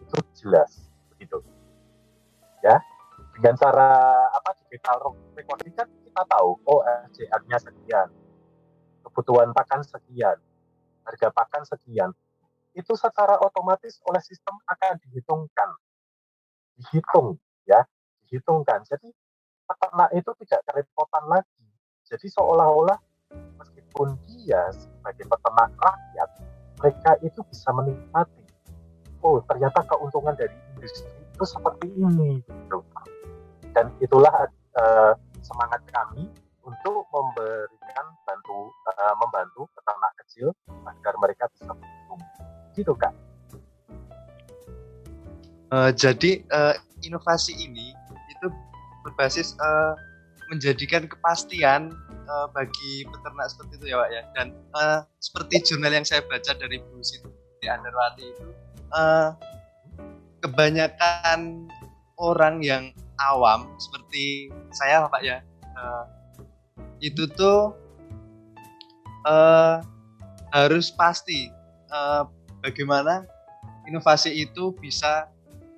itu 0.00 0.16
jelas. 0.38 0.86
Begitu. 1.14 1.42
Ya. 2.62 2.78
Dengan 3.36 3.52
cara 3.60 3.90
apa 4.32 4.56
digital 4.64 5.12
recording 5.36 5.74
kan 5.76 5.84
kita 6.00 6.22
tahu 6.24 6.56
oh 6.64 6.80
SCR-nya 7.12 7.60
sekian 7.60 8.08
kebutuhan 9.04 9.52
pakan 9.52 9.84
sekian 9.84 10.40
harga 11.06 11.28
pakan 11.30 11.62
sekian. 11.62 12.10
Itu 12.74 12.98
secara 12.98 13.38
otomatis 13.40 14.02
oleh 14.04 14.20
sistem 14.20 14.58
akan 14.68 15.00
dihitungkan 15.00 15.70
dihitung 16.76 17.40
ya 17.64 17.82
dihitungkan 18.26 18.84
jadi 18.86 19.08
peternak 19.66 20.10
itu 20.14 20.30
tidak 20.44 20.60
kerepotan 20.68 21.24
lagi 21.26 21.66
jadi 22.06 22.26
seolah-olah 22.30 22.98
meskipun 23.58 24.14
dia 24.30 24.70
sebagai 24.70 25.26
peternak 25.26 25.70
rakyat, 25.80 26.30
mereka 26.78 27.10
itu 27.24 27.40
bisa 27.50 27.68
menikmati. 27.74 28.44
Oh, 29.24 29.42
ternyata 29.48 29.82
keuntungan 29.90 30.36
dari 30.38 30.54
industri 30.76 31.10
itu 31.18 31.44
seperti 31.44 31.88
ini, 31.98 32.38
gitu. 32.46 32.78
Dan 33.74 33.90
itulah 33.98 34.32
uh, 34.78 35.12
semangat 35.42 35.82
kami 35.90 36.30
untuk 36.62 37.08
memberikan 37.10 38.06
bantu 38.22 38.70
uh, 38.86 39.14
membantu 39.18 39.66
peternak 39.74 40.12
kecil 40.22 40.48
agar 40.86 41.14
mereka 41.18 41.44
bisa 41.50 41.74
bertumbuh. 41.74 42.30
Gitu 42.76 42.92
kak. 42.94 43.14
Uh, 45.74 45.90
jadi 45.90 46.46
uh, 46.54 46.74
inovasi 47.02 47.54
ini 47.58 47.90
itu 48.30 48.46
berbasis 49.02 49.58
uh, 49.58 49.98
menjadikan 50.46 51.10
kepastian 51.10 51.90
uh, 52.30 52.46
bagi 52.54 53.02
peternak 53.10 53.50
seperti 53.50 53.72
itu 53.82 53.86
ya 53.90 53.96
Pak 53.98 54.10
ya. 54.14 54.22
Dan 54.38 54.46
uh, 54.78 55.00
seperti 55.18 55.54
jurnal 55.66 55.90
yang 55.90 56.06
saya 56.06 56.22
baca 56.22 56.52
dari 56.54 56.78
Bu 56.78 57.02
Siti 57.02 57.66
Andarwati 57.66 58.24
itu 58.30 58.46
uh, 58.94 59.34
kebanyakan 60.44 61.66
orang 62.16 62.62
yang 62.62 62.94
awam 63.18 63.66
seperti 63.80 64.52
saya 64.70 65.08
Pak 65.08 65.22
ya 65.24 65.42
uh, 65.76 66.04
itu 67.00 67.28
tuh 67.34 67.74
uh, 69.26 69.82
harus 70.54 70.88
pasti 70.94 71.50
uh, 71.92 72.24
bagaimana 72.62 73.26
inovasi 73.84 74.32
itu 74.32 74.72
bisa 74.80 75.28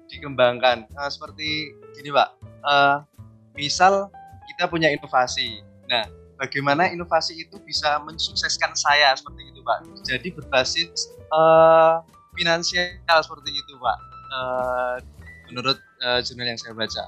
dikembangkan. 0.08 0.88
Uh, 0.96 1.10
seperti 1.12 1.72
gini 1.94 2.10
Pak. 2.10 2.28
Uh, 2.64 2.96
misal 3.54 4.08
kita 4.50 4.66
punya 4.66 4.88
inovasi. 4.90 5.60
Nah 5.86 6.04
bagaimana 6.40 6.88
inovasi 6.88 7.44
itu 7.44 7.60
bisa 7.62 8.00
mensukseskan 8.02 8.72
saya? 8.74 9.12
Seperti 9.14 9.52
itu 9.52 9.60
Pak. 9.62 9.78
Jadi 10.08 10.28
berbasis 10.32 11.12
uh, 11.30 12.00
finansial 12.34 13.20
seperti 13.20 13.50
itu 13.52 13.72
Pak. 13.78 13.98
Uh, 14.28 14.96
menurut 15.48 15.78
uh, 16.04 16.20
jurnal 16.20 16.48
yang 16.52 16.60
saya 16.60 16.76
baca. 16.76 17.04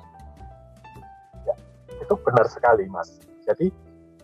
Ya, 1.45 1.55
itu 2.01 2.15
benar 2.25 2.47
sekali 2.49 2.89
Mas. 2.89 3.21
Jadi 3.45 3.73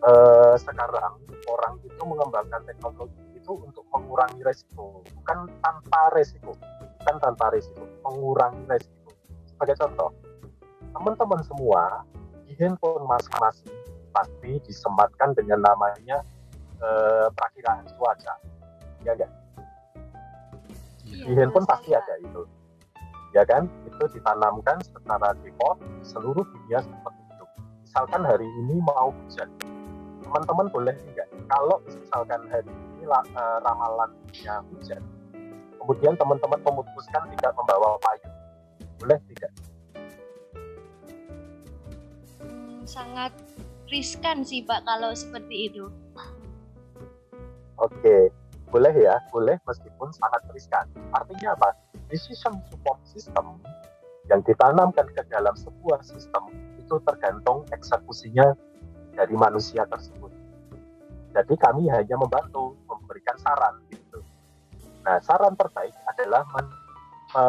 uh, 0.04 0.54
sekarang 0.56 1.20
orang 1.46 1.74
itu 1.84 2.02
mengembangkan 2.02 2.60
teknologi 2.64 3.16
itu 3.36 3.52
untuk 3.62 3.86
mengurangi 3.94 4.42
resiko 4.42 5.06
bukan 5.14 5.46
tanpa 5.62 6.10
resiko 6.18 6.58
bukan 7.06 7.22
tanpa 7.22 7.54
resiko 7.54 7.86
mengurangi 8.02 8.66
resiko 8.66 9.14
sebagai 9.46 9.78
contoh 9.78 10.10
teman-teman 10.90 11.38
semua 11.46 12.02
di 12.42 12.58
handphone 12.58 13.06
masing-masing 13.06 13.70
pasti 14.10 14.58
disematkan 14.66 15.30
dengan 15.38 15.62
namanya 15.62 16.26
uh, 16.82 17.30
perakiraan 17.30 17.86
cuaca. 17.94 18.34
Ya 19.06 19.14
enggak 19.14 19.30
di 21.06 21.22
iya, 21.22 21.46
handphone 21.46 21.62
pasti 21.70 21.94
ada 21.94 22.14
itu. 22.18 22.42
Ya 23.30 23.46
kan? 23.46 23.70
Itu 23.86 24.10
ditanamkan 24.10 24.82
secara 24.82 25.30
default 25.46 25.78
seluruh 26.02 26.42
dunia 26.42 26.82
seperti 26.82 27.22
itu. 27.22 27.44
Misalkan 27.86 28.26
hari 28.26 28.50
ini 28.66 28.82
mau 28.82 29.14
hujan. 29.14 29.46
Teman-teman 30.26 30.66
boleh 30.74 30.98
enggak 31.14 31.30
kalau 31.46 31.78
misalkan 31.86 32.42
hari 32.50 32.66
ini 32.66 33.06
uh, 33.06 33.62
ramalannya 33.62 34.54
hujan 34.74 35.06
kemudian 35.86 36.18
teman-teman 36.18 36.58
memutuskan 36.66 37.22
tidak 37.38 37.54
membawa 37.54 37.94
payung 38.02 38.34
boleh 38.98 39.18
tidak 39.30 39.54
sangat 42.86 43.30
riskan 43.90 44.46
sih 44.46 44.62
Pak 44.62 44.86
kalau 44.86 45.10
seperti 45.14 45.70
itu. 45.70 45.90
Oke, 47.76 48.30
boleh 48.70 48.94
ya, 48.94 49.20
boleh 49.30 49.58
meskipun 49.68 50.08
sangat 50.14 50.42
riskan. 50.54 50.86
Artinya 51.12 51.54
apa? 51.54 51.76
Decision 52.08 52.56
support 52.70 52.98
system 53.04 53.60
yang 54.26 54.42
ditanamkan 54.42 55.06
ke 55.12 55.22
dalam 55.30 55.54
sebuah 55.54 56.02
sistem 56.02 56.50
itu 56.80 56.98
tergantung 57.06 57.66
eksekusinya 57.74 58.54
dari 59.14 59.34
manusia 59.38 59.86
tersebut. 59.86 60.30
Jadi 61.36 61.54
kami 61.60 61.86
hanya 61.92 62.16
membantu 62.16 62.74
memberikan 62.88 63.36
saran. 63.38 63.85
Nah, 65.06 65.22
saran 65.22 65.54
terbaik 65.54 65.94
adalah 66.10 66.42
men, 66.50 66.66
me, 67.30 67.44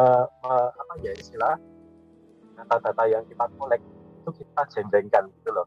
me, 0.46 0.54
apa 0.78 0.94
ya 1.02 1.10
istilah 1.10 1.58
data-data 2.54 3.02
yang 3.10 3.26
kita 3.26 3.50
kolek 3.58 3.82
itu 4.22 4.30
kita 4.46 4.62
jendengkan 4.70 5.26
gitu 5.42 5.50
loh. 5.50 5.66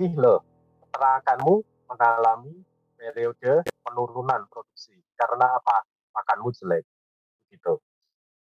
Nih 0.00 0.16
loh, 0.16 0.40
peternakanmu 0.80 1.60
mengalami 1.92 2.64
periode 2.96 3.68
penurunan 3.84 4.48
produksi 4.48 4.96
karena 5.12 5.60
apa? 5.60 5.84
Makanmu 6.16 6.48
jelek 6.56 6.88
gitu. 7.52 7.76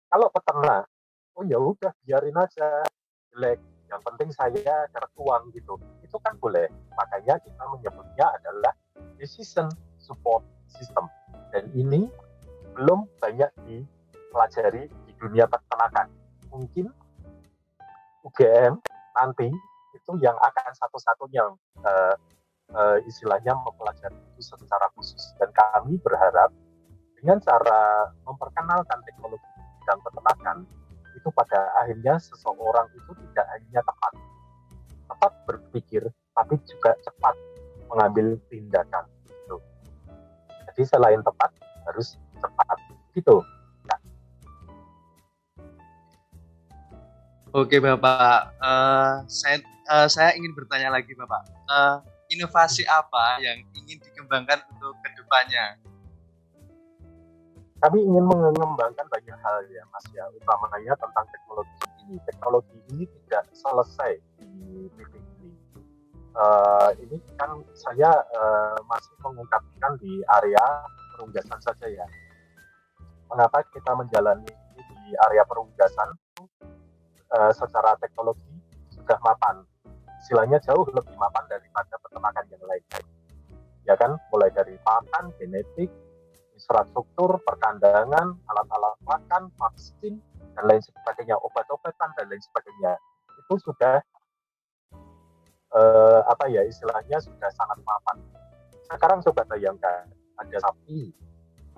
Kalau 0.09 0.33
peternak, 0.33 0.89
oh 1.37 1.45
ya 1.45 1.61
udah 1.61 1.93
biarin 2.09 2.41
aja 2.41 2.89
jelek. 3.37 3.61
Yang 3.93 4.01
penting 4.09 4.29
saya 4.33 4.89
dapat 4.89 5.13
uang 5.21 5.53
gitu. 5.53 5.77
Itu 6.01 6.17
kan 6.25 6.41
boleh. 6.41 6.73
Makanya 6.97 7.37
kita 7.45 7.69
menyebutnya 7.69 8.33
adalah 8.41 8.73
decision 9.21 9.69
support 10.01 10.41
system. 10.73 11.05
Dan 11.53 11.69
ini 11.77 12.09
belum 12.77 13.09
banyak 13.21 13.51
dipelajari 13.69 14.89
di 14.89 15.13
dunia 15.21 15.45
peternakan. 15.49 16.09
Mungkin 16.53 16.87
UGM 18.23 18.81
nanti 19.17 19.49
itu 19.93 20.13
yang 20.25 20.37
akan 20.41 20.73
satu-satunya 20.73 21.43
uh, 21.85 22.15
uh, 22.73 22.99
istilahnya 23.05 23.53
mempelajari 23.61 24.17
itu 24.35 24.57
secara 24.57 24.89
khusus 24.97 25.37
dan 25.37 25.53
kami 25.53 26.01
berharap 26.01 26.49
dengan 27.21 27.39
cara 27.45 28.11
memperkenalkan 28.25 28.99
teknologi 29.07 29.47
dan 29.87 29.99
peternakan 30.01 30.57
itu 31.13 31.29
pada 31.37 31.71
akhirnya 31.85 32.17
seseorang 32.19 32.89
itu 32.97 33.13
tidak 33.29 33.47
hanya 33.53 33.81
tepat 33.85 34.13
tepat 35.13 35.33
berpikir 35.45 36.03
tapi 36.33 36.57
juga 36.65 36.97
cepat 37.05 37.37
mengambil 37.93 38.41
tindakan 38.49 39.05
gitu. 39.29 39.61
Jadi 40.73 40.83
selain 40.89 41.21
tepat 41.21 41.53
harus 41.85 42.17
cepat 42.43 42.79
gitu. 43.15 43.47
Oke 47.53 47.77
Bapak, 47.85 48.57
uh, 48.65 49.29
saya 49.29 49.61
uh, 49.93 50.09
saya 50.09 50.33
ingin 50.33 50.57
bertanya 50.57 50.89
lagi 50.89 51.13
Bapak, 51.13 51.45
uh, 51.69 52.01
inovasi 52.33 52.81
apa 52.89 53.45
yang 53.45 53.61
ingin 53.77 54.01
dikembangkan 54.01 54.57
untuk 54.73 54.97
ke 55.05 55.13
depannya? 55.13 55.77
Kami 57.85 57.99
ingin 58.09 58.25
mengembangkan 58.25 59.05
banyak 59.05 59.37
hal 59.37 59.57
ya 59.69 59.85
Mas 59.93 60.07
ya, 60.17 60.25
utamanya 60.33 60.97
tentang 60.97 61.29
teknologi 61.29 61.77
ini. 62.01 62.17
Teknologi 62.25 62.79
ini 62.89 63.05
tidak 63.29 63.45
selesai 63.53 64.13
di 64.41 64.89
titik 64.97 65.21
ini. 65.45 65.53
Uh, 66.33 66.89
ini 67.05 67.21
kan 67.37 67.61
saya 67.77 68.17
uh, 68.33 68.81
masih 68.89 69.13
mengungkapkan 69.21 69.93
di 70.01 70.25
area 70.41 70.89
perunggasan 71.13 71.61
saja 71.61 71.85
ya. 71.85 72.07
Mengapa 73.33 73.65
kita 73.73 73.97
menjalani 73.97 74.45
ini 74.45 74.83
di 74.85 75.17
area 75.17 75.41
perunggasan? 75.49 76.13
uh, 77.33 77.53
secara 77.53 77.97
teknologi 77.99 78.53
sudah 78.93 79.19
mapan. 79.25 79.65
Istilahnya 80.23 80.63
jauh 80.63 80.87
lebih 80.87 81.17
mapan 81.19 81.43
daripada 81.51 81.99
peternakan 81.99 82.47
yang 82.53 82.63
lain. 82.63 82.85
Ya 83.83 83.99
kan, 83.99 84.15
mulai 84.31 84.55
dari 84.55 84.79
pakan, 84.79 85.35
genetik, 85.43 85.91
infrastruktur, 86.55 87.43
perkandangan, 87.43 88.39
alat-alat 88.47 88.95
makan, 89.03 89.51
vaksin, 89.59 90.23
dan 90.55 90.65
lain 90.71 90.79
sebagainya, 90.79 91.35
obat-obatan 91.43 92.09
dan 92.15 92.25
lain 92.31 92.39
sebagainya. 92.39 92.95
Itu 93.43 93.59
sudah 93.59 93.99
uh, 95.75 96.21
apa 96.31 96.47
ya 96.47 96.63
istilahnya 96.63 97.19
sudah 97.19 97.51
sangat 97.51 97.83
mapan. 97.83 98.23
Sekarang 98.87 99.19
coba 99.27 99.43
bayangkan 99.51 100.07
ada 100.39 100.59
sapi, 100.63 101.11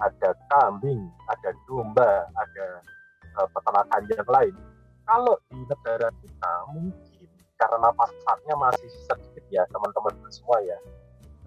ada 0.00 0.30
kambing, 0.50 1.06
ada 1.30 1.50
domba, 1.66 2.26
ada 2.34 2.66
uh, 3.38 3.48
peternakan 3.50 4.02
yang 4.10 4.28
lain. 4.28 4.54
Kalau 5.04 5.36
di 5.52 5.60
negara 5.68 6.08
kita 6.24 6.52
mungkin 6.72 7.28
karena 7.54 7.88
pasarnya 7.94 8.54
masih 8.58 8.90
sedikit 9.06 9.44
ya 9.52 9.62
teman-teman 9.70 10.12
semua 10.32 10.58
ya 10.64 10.78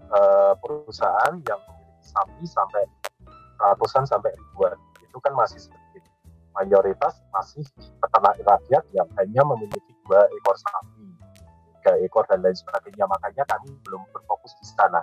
uh, 0.08 0.52
perusahaan 0.62 1.34
yang 1.44 1.60
memiliki 1.68 2.06
sapi 2.08 2.44
sampai 2.48 2.82
ratusan 3.58 4.06
sampai 4.08 4.32
ribuan 4.32 4.78
itu 5.02 5.18
kan 5.20 5.34
masih 5.34 5.58
sedikit. 5.58 6.06
Mayoritas 6.56 7.18
masih 7.30 7.62
peternak 8.02 8.34
rakyat 8.42 8.82
yang 8.94 9.08
hanya 9.20 9.42
memiliki 9.46 9.92
dua 10.06 10.26
ekor 10.26 10.56
sapi 10.58 11.06
tiga 11.78 11.92
ekor 12.02 12.24
dan 12.26 12.42
lain 12.42 12.56
sebagainya. 12.56 13.06
Makanya 13.06 13.44
kami 13.46 13.70
belum 13.86 14.02
berfokus 14.10 14.52
di 14.58 14.66
sana. 14.74 15.00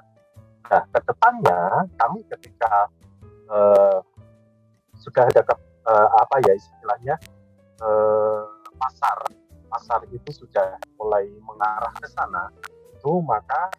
Nah 0.67 0.83
ke 0.89 0.99
depannya 1.05 1.87
kami 1.95 2.25
ketika 2.27 2.89
uh, 3.49 3.99
sudah 4.99 5.23
ada 5.29 5.41
uh, 5.85 6.09
apa 6.17 6.35
ya 6.49 6.53
istilahnya 6.57 7.15
eh, 7.81 8.41
pasar 8.75 9.17
pasar 9.69 10.01
itu 10.09 10.29
sudah 10.31 10.79
mulai 10.95 11.27
mengarah 11.43 11.91
ke 11.99 12.07
sana 12.09 12.47
itu 12.95 13.11
maka 13.21 13.69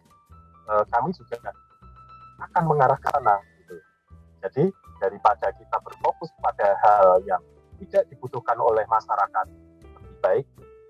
eh, 0.69 0.83
kami 0.93 1.09
juga 1.15 1.51
akan 2.37 2.63
mengarah 2.69 2.97
ke 3.01 3.07
sana 3.09 3.35
gitu. 3.59 3.75
Jadi 4.45 4.63
daripada 5.01 5.49
kita 5.57 5.77
berfokus 5.81 6.29
pada 6.41 6.77
hal 6.85 7.21
yang 7.25 7.41
tidak 7.81 8.05
dibutuhkan 8.09 8.57
oleh 8.57 8.85
masyarakat 8.89 9.45
lebih 9.93 10.17
baik 10.21 10.45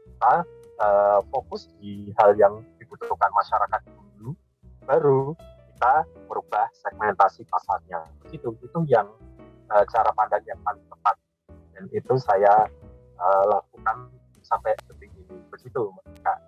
kita 0.07 0.33
uh, 0.79 1.19
fokus 1.29 1.67
di 1.77 2.09
hal 2.15 2.33
yang 2.39 2.63
dibutuhkan 2.79 3.29
masyarakat 3.35 3.81
dulu, 3.91 4.33
baru 4.87 5.35
kita 5.77 6.09
merubah 6.25 6.65
segmentasi 6.73 7.45
pasarnya. 7.45 8.01
Itu 8.33 8.57
itu 8.65 8.79
yang 8.89 9.05
uh, 9.69 9.85
cara 9.85 10.09
pandang 10.17 10.41
yang 10.49 10.57
paling 10.65 10.81
tepat 10.89 11.15
dan 11.77 11.85
itu 11.93 12.13
saya 12.17 12.65
uh, 13.21 13.43
lakukan 13.45 14.09
sampai 14.41 14.73
detik 14.89 15.13
ini. 15.13 15.37
Begitu, 15.53 15.93
Kak. 16.25 16.41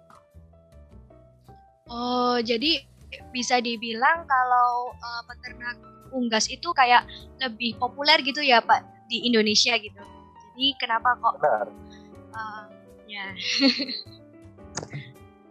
Oh, 1.93 2.41
jadi 2.41 2.81
bisa 3.29 3.61
dibilang 3.61 4.25
kalau 4.25 4.97
uh, 4.97 5.21
peternak 5.29 5.77
unggas 6.09 6.49
itu 6.49 6.73
kayak 6.73 7.05
lebih 7.37 7.77
populer 7.77 8.17
gitu 8.25 8.41
ya 8.41 8.65
Pak 8.65 8.81
di 9.13 9.29
Indonesia 9.29 9.77
gitu. 9.77 10.01
Jadi 10.57 10.67
kenapa 10.81 11.13
kok? 11.21 11.37
Benar. 11.37 11.69
Uh, 12.33 12.65
ya. 13.05 13.29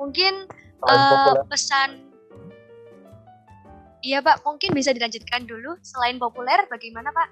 mungkin 0.02 0.50
uh, 0.82 1.46
pesan 1.46 2.07
Iya 4.08 4.24
Pak, 4.24 4.40
mungkin 4.40 4.72
bisa 4.72 4.96
dilanjutkan 4.96 5.44
dulu. 5.44 5.76
Selain 5.84 6.16
populer, 6.16 6.64
bagaimana 6.72 7.12
Pak? 7.12 7.28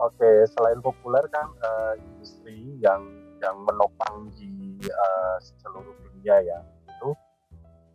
Oke, 0.00 0.48
selain 0.48 0.80
populer 0.80 1.20
kan 1.28 1.52
uh, 1.60 1.92
industri 2.00 2.80
yang 2.80 3.04
yang 3.36 3.60
menopang 3.60 4.32
di 4.32 4.80
uh, 4.88 5.36
seluruh 5.60 5.92
dunia 6.08 6.40
ya 6.40 6.58
itu 6.88 7.12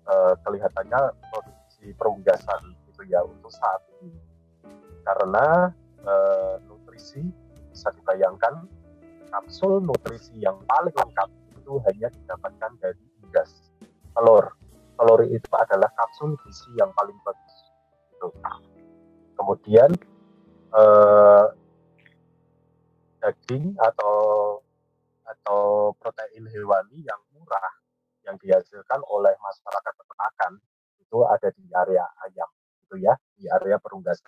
uh, 0.06 0.38
kelihatannya 0.46 1.18
produksi 1.34 1.98
perunggasan 1.98 2.78
gitu 2.94 3.02
ya 3.10 3.26
untuk 3.26 3.50
saat 3.50 3.82
ini. 4.06 4.22
Karena 5.02 5.74
uh, 6.06 6.62
nutrisi 6.70 7.26
bisa 7.74 7.90
dibayangkan 7.98 8.70
kapsul 9.34 9.82
nutrisi 9.82 10.46
yang 10.46 10.62
paling 10.70 10.94
lengkap 10.94 11.30
itu 11.58 11.82
hanya 11.90 12.14
didapatkan 12.22 12.72
dari 12.78 13.02
unggas 13.26 13.74
telur 14.14 14.46
telur 14.98 15.22
itu 15.30 15.52
adalah 15.54 15.90
kapsul 15.94 16.34
gizi 16.42 16.74
yang 16.76 16.90
paling 16.98 17.16
bagus. 17.22 17.56
Gitu. 18.12 18.28
Kemudian 19.38 19.94
eh, 20.74 21.46
daging 23.22 23.78
atau 23.78 24.16
atau 25.28 25.92
protein 26.00 26.48
hewani 26.48 27.04
yang 27.04 27.20
murah 27.36 27.74
yang 28.24 28.36
dihasilkan 28.40 29.00
oleh 29.08 29.36
masyarakat 29.40 29.94
peternakan 29.96 30.52
itu 31.00 31.18
ada 31.24 31.48
di 31.56 31.64
area 31.72 32.04
ayam, 32.28 32.50
gitu 32.84 33.00
ya, 33.00 33.16
di 33.40 33.48
area 33.48 33.80
perunggasan. 33.80 34.28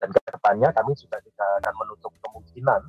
Dan 0.00 0.08
ke 0.16 0.20
depannya 0.32 0.72
kami 0.72 0.96
juga 0.96 1.20
tidak 1.20 1.48
akan 1.60 1.74
menutup 1.76 2.12
kemungkinan 2.24 2.80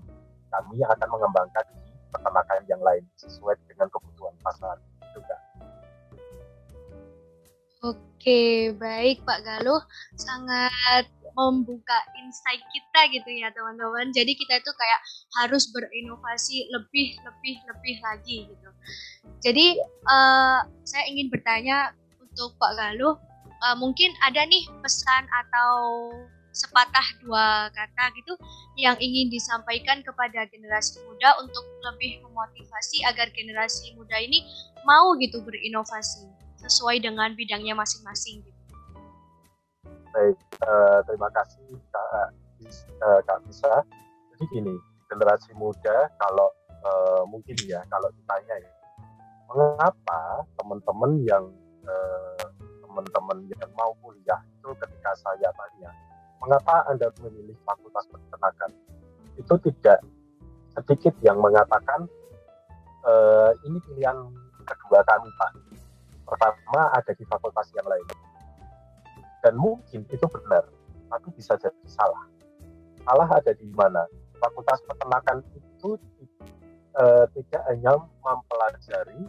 kami 0.51 0.83
akan 0.83 1.07
mengembangkan 1.11 1.63
di 1.79 1.91
peternakan 2.11 2.61
yang 2.67 2.83
lain 2.83 3.03
sesuai 3.15 3.55
dengan 3.71 3.87
kebutuhan 3.87 4.35
pasar 4.43 4.75
juga. 5.15 5.35
Oke, 7.82 8.70
baik 8.78 9.26
Pak 9.26 9.41
Galuh. 9.41 9.82
Sangat 10.13 11.10
membuka 11.34 11.98
insight 12.22 12.62
kita 12.70 13.10
gitu 13.10 13.26
ya 13.34 13.50
teman-teman. 13.50 14.13
Jadi 14.13 14.38
kita 14.38 14.62
itu 14.62 14.70
kayak 14.70 15.02
harus 15.41 15.65
berinovasi 15.74 16.70
lebih, 16.70 17.17
lebih, 17.26 17.56
lebih 17.65 17.96
lagi 18.06 18.38
gitu. 18.54 18.70
Jadi 19.41 19.82
uh, 20.06 20.62
saya 20.86 21.10
ingin 21.10 21.34
bertanya 21.34 21.98
untuk 22.22 22.54
Pak 22.62 22.78
Galuh, 22.78 23.17
uh, 23.65 23.76
mungkin 23.82 24.13
ada 24.22 24.46
nih 24.46 24.70
pesan 24.86 25.26
atau 25.41 25.74
sepatah 26.54 27.08
dua 27.26 27.74
kata 27.74 28.13
gitu 28.13 28.38
yang 28.78 28.94
ingin 29.02 29.34
disampaikan 29.34 30.06
kepada 30.06 30.46
generasi 30.54 31.02
muda 31.10 31.34
untuk 31.41 31.65
lebih 31.89 32.22
memotivasi 32.30 33.02
agar 33.10 33.34
generasi 33.34 33.98
muda 33.98 34.22
ini 34.22 34.46
mau 34.86 35.17
gitu 35.17 35.41
berinovasi 35.41 36.30
sesuai 36.62 37.02
dengan 37.02 37.34
bidangnya 37.34 37.74
masing-masing 37.74 38.45
gitu. 38.45 38.62
Baik, 40.12 40.38
uh, 40.67 41.00
terima 41.08 41.30
kasih 41.32 41.65
Kak, 41.89 42.36
uh, 43.02 43.19
Kak 43.24 43.39
Bisa. 43.47 43.82
Jadi 44.36 44.43
gini, 44.52 44.76
generasi 45.08 45.56
muda 45.56 46.12
kalau 46.19 46.52
uh, 46.84 47.24
mungkin 47.26 47.56
ya 47.63 47.80
kalau 47.88 48.12
ditanya 48.13 48.56
ya, 48.60 48.71
mengapa 49.47 50.43
teman-teman 50.60 51.12
yang 51.24 51.43
uh, 51.88 52.45
teman-teman 52.84 53.47
yang 53.47 53.71
mau 53.74 53.95
kuliah 54.04 54.39
itu 54.52 54.69
ketika 54.84 55.12
saya 55.15 55.50
tanya, 55.56 55.89
mengapa 56.43 56.84
Anda 56.91 57.08
memilih 57.24 57.56
fakultas 57.63 58.04
peternakan? 58.12 58.71
Itu 59.39 59.56
tidak 59.63 60.04
sedikit 60.76 61.15
yang 61.24 61.39
mengatakan 61.39 62.04
uh, 63.08 63.52
ini 63.63 63.80
pilihan 63.88 64.17
kedua 64.67 65.00
kami 65.08 65.30
Pak 65.39 65.70
pertama 66.32 66.88
ada 66.96 67.12
di 67.12 67.28
fakultas 67.28 67.67
yang 67.76 67.84
lain. 67.84 68.08
Dan 69.44 69.60
mungkin 69.60 70.08
itu 70.08 70.26
benar, 70.32 70.63
tapi 71.12 71.28
bisa 71.36 71.60
jadi 71.60 71.84
salah. 71.84 72.24
Salah 73.04 73.28
ada 73.28 73.52
di 73.52 73.67
mana? 73.76 74.08
Fakultas 74.39 74.80
peternakan 74.88 75.44
itu 75.52 76.00
uh, 76.96 77.26
tidak 77.36 77.62
hanya 77.67 78.00
mempelajari 78.24 79.28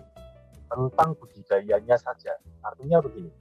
tentang 0.70 1.10
budidayanya 1.18 1.96
saja. 1.98 2.38
Artinya 2.62 3.02
begini, 3.02 3.32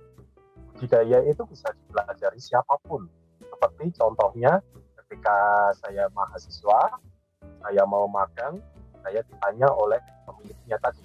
budidaya 0.74 1.21
itu 1.30 1.43
bisa 1.45 1.69
dipelajari 1.76 2.39
siapa 2.41 2.76
pun. 2.88 3.06
Seperti 3.39 3.93
contohnya 3.95 4.63
ketika 5.04 5.69
saya 5.80 6.08
mahasiswa, 6.15 6.97
saya 7.62 7.84
mau 7.86 8.08
magang, 8.08 8.58
saya 9.04 9.21
ditanya 9.28 9.67
oleh 9.76 10.00
pemiliknya 10.26 10.80
tadi, 10.80 11.04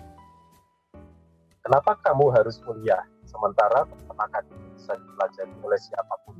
Kenapa 1.67 1.99
kamu 1.99 2.31
harus 2.31 2.63
kuliah 2.63 3.03
sementara 3.27 3.83
peternakan 3.91 4.47
bisa 4.79 4.95
dipelajari 4.95 5.51
oleh 5.67 5.75
siapa 5.83 6.15
pun? 6.23 6.39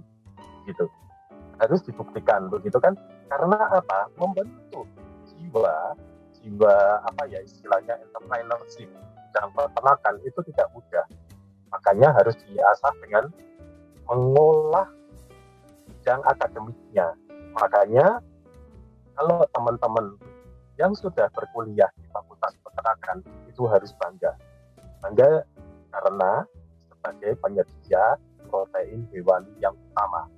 Gitu. 0.71 0.87
Harus 1.59 1.83
dibuktikan 1.83 2.47
begitu 2.47 2.79
kan? 2.79 2.95
Karena 3.27 3.59
apa? 3.75 4.07
Membentuk 4.23 4.87
jiwa 5.27 5.99
jiwa 6.39 7.03
apa 7.03 7.27
ya 7.27 7.43
istilahnya 7.43 7.99
entrepreneurship 8.07 8.87
dan 9.35 9.51
peternakan 9.51 10.15
itu 10.23 10.39
tidak 10.47 10.71
mudah. 10.71 11.03
Makanya 11.75 12.15
harus 12.15 12.39
diasah 12.47 12.95
dengan 13.03 13.27
mengolah 14.07 14.87
bidang 15.91 16.23
akademiknya. 16.23 17.19
Makanya 17.59 18.23
kalau 19.19 19.43
teman-teman 19.51 20.07
yang 20.79 20.95
sudah 20.95 21.27
berkuliah 21.35 21.91
di 21.99 22.07
Fakultas 22.15 22.55
Peternakan 22.63 23.27
itu 23.51 23.67
harus 23.67 23.91
bangga 23.99 24.39
Bangga 25.01 25.45
karena 25.93 26.45
sebagai 26.93 27.33
penyedia 27.41 28.19
protein 28.49 29.07
hewani 29.13 29.53
yang 29.61 29.75
utama. 29.93 30.31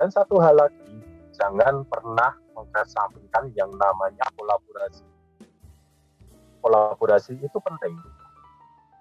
Dan 0.00 0.08
satu 0.10 0.42
hal 0.42 0.58
lagi, 0.58 0.94
jangan 1.34 1.86
pernah 1.86 2.34
mengesampingkan 2.54 3.50
yang 3.58 3.70
namanya 3.74 4.26
kolaborasi. 4.38 5.06
Kolaborasi 6.64 7.32
itu 7.38 7.58
penting. 7.60 7.94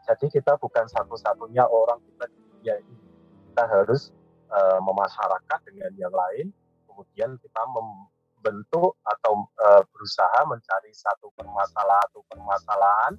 Jadi 0.03 0.27
kita 0.27 0.59
bukan 0.59 0.83
satu-satunya 0.91 1.63
orang 1.63 2.03
kita 2.03 2.27
di 2.27 2.39
dunia 2.43 2.75
ini. 2.83 2.97
Kita 3.51 3.63
harus 3.63 4.11
uh, 4.51 4.79
memasyarakat 4.83 5.59
dengan 5.63 5.91
yang 5.95 6.11
lain, 6.11 6.51
kemudian 6.91 7.39
kita 7.39 7.61
membentuk 7.71 8.99
atau 9.07 9.47
uh, 9.63 9.81
berusaha 9.95 10.43
mencari 10.43 10.91
satu 10.91 11.31
permasalahan 11.39 12.03
atau 12.11 12.21
permasalahan 12.27 13.13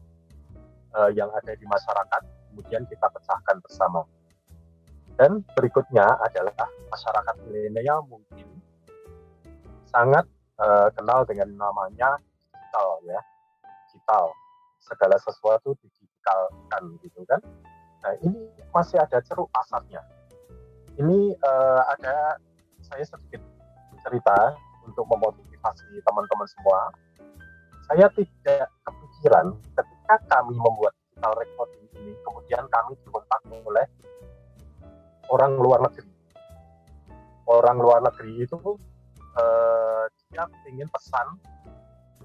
uh, 0.94 1.10
yang 1.12 1.30
ada 1.34 1.52
di 1.54 1.66
masyarakat, 1.66 2.22
kemudian 2.50 2.82
kita 2.86 3.06
pecahkan 3.10 3.56
bersama. 3.60 4.02
Dan 5.14 5.46
berikutnya 5.54 6.06
adalah 6.26 6.66
masyarakat 6.90 7.34
milenial 7.46 8.02
mungkin 8.10 8.50
sangat 9.86 10.26
uh, 10.58 10.90
kenal 10.90 11.22
dengan 11.22 11.54
namanya 11.54 12.18
digital 12.50 12.98
ya, 13.06 13.20
digital. 13.86 14.34
Segala 14.82 15.16
sesuatu 15.22 15.78
digitalkan 15.80 16.82
gitu 17.00 17.22
kan. 17.30 17.40
Nah 18.04 18.12
ini 18.20 18.50
masih 18.74 18.98
ada 19.00 19.22
ceruk 19.22 19.48
pasarnya. 19.54 20.02
Ini 20.98 21.38
uh, 21.40 21.82
ada 21.94 22.36
saya 22.84 23.06
sedikit 23.06 23.40
cerita 24.04 24.52
untuk 24.84 25.08
memotivasi 25.08 26.04
teman-teman 26.04 26.48
semua. 26.50 26.80
Saya 27.88 28.06
tidak 28.12 28.68
kepikiran 28.84 29.56
ketika 29.72 29.93
kami 30.04 30.54
membuat 30.56 30.92
digital 31.08 31.32
recording 31.40 31.84
ini, 31.96 32.12
kemudian 32.20 32.64
kami 32.68 32.92
dikontak 33.00 33.40
oleh 33.48 33.86
orang 35.32 35.56
luar 35.56 35.80
negeri. 35.80 36.10
Orang 37.44 37.76
luar 37.80 38.00
negeri 38.00 38.44
itu 38.44 38.56
uh, 38.60 40.04
dia 40.32 40.44
ingin 40.68 40.88
pesan 40.88 41.36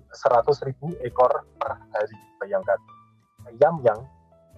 100 0.10 0.68
ribu 0.68 0.96
ekor 1.04 1.46
per 1.60 1.80
hari, 1.96 2.18
bayangkan. 2.42 2.80
Ayam 3.48 3.80
yang 3.82 4.00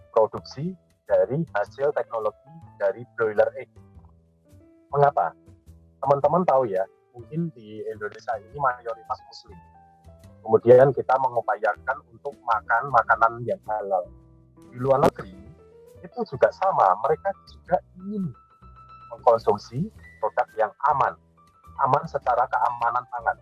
produksi 0.10 0.73
dari 1.05 1.45
hasil 1.53 1.93
teknologi 1.93 2.51
dari 2.81 3.05
broiler 3.13 3.49
egg. 3.57 3.69
Mengapa? 4.89 5.31
Teman-teman 6.01 6.41
tahu 6.43 6.65
ya, 6.65 6.81
mungkin 7.13 7.53
di 7.53 7.86
Indonesia 7.86 8.34
ini 8.41 8.57
mayoritas 8.57 9.19
muslim 9.29 9.60
Kemudian 10.41 10.89
kita 10.91 11.15
mengupayakan 11.21 11.97
untuk 12.10 12.34
makan 12.43 12.84
makanan 12.89 13.45
yang 13.45 13.62
halal. 13.69 14.10
Di 14.71 14.77
luar 14.82 15.06
negeri, 15.06 15.38
itu 16.01 16.19
juga 16.25 16.49
sama. 16.49 16.97
Mereka 17.06 17.30
juga 17.49 17.77
ingin 18.01 18.34
mengkonsumsi 19.13 19.88
produk 20.17 20.47
yang 20.58 20.73
aman. 20.91 21.13
Aman 21.86 22.04
secara 22.10 22.45
keamanan 22.49 23.06
pangan. 23.10 23.38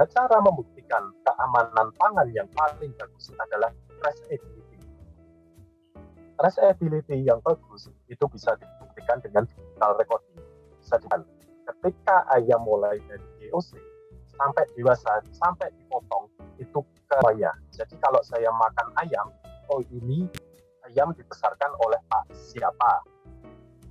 Nah, 0.00 0.08
cara 0.08 0.40
membuktikan 0.40 1.12
keamanan 1.20 1.92
pangan 2.00 2.26
yang 2.32 2.48
paling 2.56 2.90
bagus 2.96 3.28
adalah 3.36 3.68
traceability 4.00 4.62
traceability 6.42 7.22
yang 7.22 7.38
bagus 7.46 7.86
itu 8.10 8.24
bisa 8.26 8.58
dibuktikan 8.58 9.22
dengan 9.22 9.46
digital 9.46 9.94
recording. 9.94 10.42
Bisa 10.82 10.98
dengan 10.98 11.22
ketika 11.70 12.26
ayam 12.34 12.66
mulai 12.66 12.98
dari 13.06 13.22
GOC 13.46 13.78
sampai 14.36 14.64
dewasa 14.74 15.22
sampai 15.36 15.68
dipotong 15.76 16.28
itu 16.58 16.80
ke 17.08 17.18
Jadi 17.76 17.94
kalau 18.00 18.20
saya 18.24 18.48
makan 18.48 18.88
ayam, 19.04 19.28
oh 19.68 19.84
ini 19.92 20.24
ayam 20.88 21.12
dibesarkan 21.12 21.72
oleh 21.84 22.00
Pak 22.08 22.32
siapa, 22.32 23.04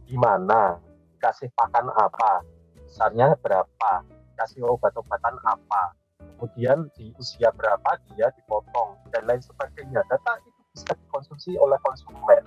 di 0.10 0.18
mana, 0.18 0.82
kasih 1.22 1.54
pakan 1.54 1.94
apa, 1.94 2.42
besarnya 2.82 3.38
berapa, 3.38 4.02
kasih 4.42 4.66
obat-obatan 4.66 5.38
apa, 5.46 5.94
kemudian 6.42 6.90
di 6.98 7.14
usia 7.22 7.54
berapa 7.54 8.02
dia 8.10 8.34
dipotong 8.34 8.98
dan 9.14 9.30
lain 9.30 9.42
sebagainya. 9.46 10.02
Data 10.10 10.42
itu 10.42 10.62
bisa 10.74 10.92
dikonsumsi 10.98 11.54
oleh 11.62 11.78
konsumen. 11.86 12.44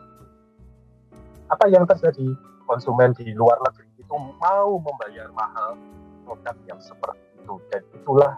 Apa 1.46 1.70
yang 1.70 1.86
terjadi? 1.86 2.34
Konsumen 2.64 3.12
di 3.14 3.30
luar 3.36 3.60
negeri 3.60 3.92
itu 4.00 4.16
mau 4.40 4.80
membayar 4.80 5.28
mahal 5.36 5.76
produk 6.24 6.56
yang 6.64 6.80
seperti 6.80 7.33
itu 7.44 7.60
dan 7.68 7.82
itulah 7.92 8.32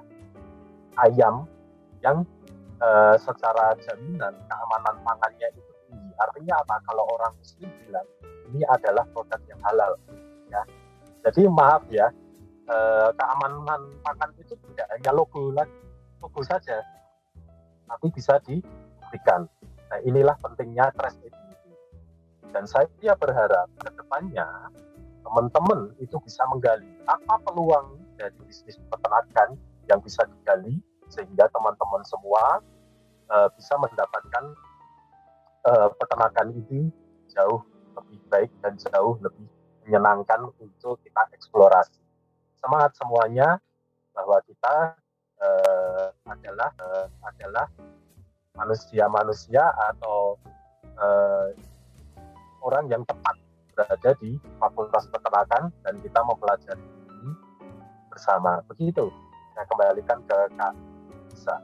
ayam 1.06 1.46
yang 2.02 2.26
uh, 2.82 3.14
secara 3.22 3.78
jaminan 3.86 4.34
keamanan 4.50 4.94
pangannya 5.06 5.46
itu 5.54 5.70
tinggi. 5.86 6.10
Artinya 6.18 6.58
apa? 6.66 6.82
Kalau 6.82 7.06
orang 7.14 7.32
muslim 7.38 7.70
bilang 7.86 8.06
ini 8.50 8.66
adalah 8.66 9.06
produk 9.14 9.38
yang 9.46 9.60
halal, 9.62 9.92
ya. 10.50 10.62
Jadi 11.22 11.46
maaf 11.50 11.82
ya, 11.90 12.10
uh, 12.70 13.10
keamanan 13.14 13.94
pangan 14.02 14.30
itu 14.38 14.54
tidak 14.74 14.86
hanya 14.94 15.10
logo 15.14 15.54
lagi, 15.54 15.78
logo 16.18 16.40
saja, 16.42 16.82
tapi 17.86 18.06
bisa 18.10 18.38
diberikan. 18.42 19.46
Nah 19.86 19.98
inilah 20.02 20.34
pentingnya 20.42 20.90
traceability. 20.94 21.70
Dan 22.50 22.66
saya 22.66 23.14
berharap 23.18 23.70
ke 23.82 23.90
depannya 23.94 24.46
teman-teman 25.26 25.90
itu 25.98 26.14
bisa 26.22 26.46
menggali 26.46 26.86
apa 27.10 27.34
peluang 27.42 27.98
dari 28.18 28.36
bisnis 28.44 28.80
peternakan 28.90 29.56
yang 29.86 30.02
bisa 30.02 30.26
digali 30.26 30.82
sehingga 31.06 31.46
teman-teman 31.54 32.02
semua 32.02 32.58
uh, 33.30 33.48
bisa 33.54 33.78
mendapatkan 33.78 34.44
uh, 35.70 35.88
peternakan 35.94 36.50
ini 36.52 36.90
jauh 37.30 37.62
lebih 37.96 38.18
baik 38.28 38.50
dan 38.60 38.74
jauh 38.76 39.16
lebih 39.22 39.46
menyenangkan 39.86 40.50
untuk 40.58 40.98
kita 41.06 41.22
eksplorasi. 41.32 42.02
Semangat 42.58 42.98
semuanya 42.98 43.62
bahwa 44.10 44.42
kita 44.44 44.98
uh, 45.38 46.08
adalah 46.26 46.70
uh, 46.82 47.06
adalah 47.22 47.66
manusia-manusia 48.56 49.62
atau 49.92 50.40
uh, 50.96 51.52
orang 52.64 52.88
yang 52.90 53.04
tepat 53.06 53.36
berada 53.76 54.10
di 54.18 54.40
Fakultas 54.56 55.04
Peternakan 55.12 55.68
dan 55.84 55.94
kita 56.00 56.20
mempelajari 56.24 56.95
bersama. 58.16 58.64
Begitu. 58.72 59.12
Saya 59.52 59.64
kembalikan 59.68 60.18
ke 60.24 60.36
Kak 60.56 60.72
Isa. 61.36 61.56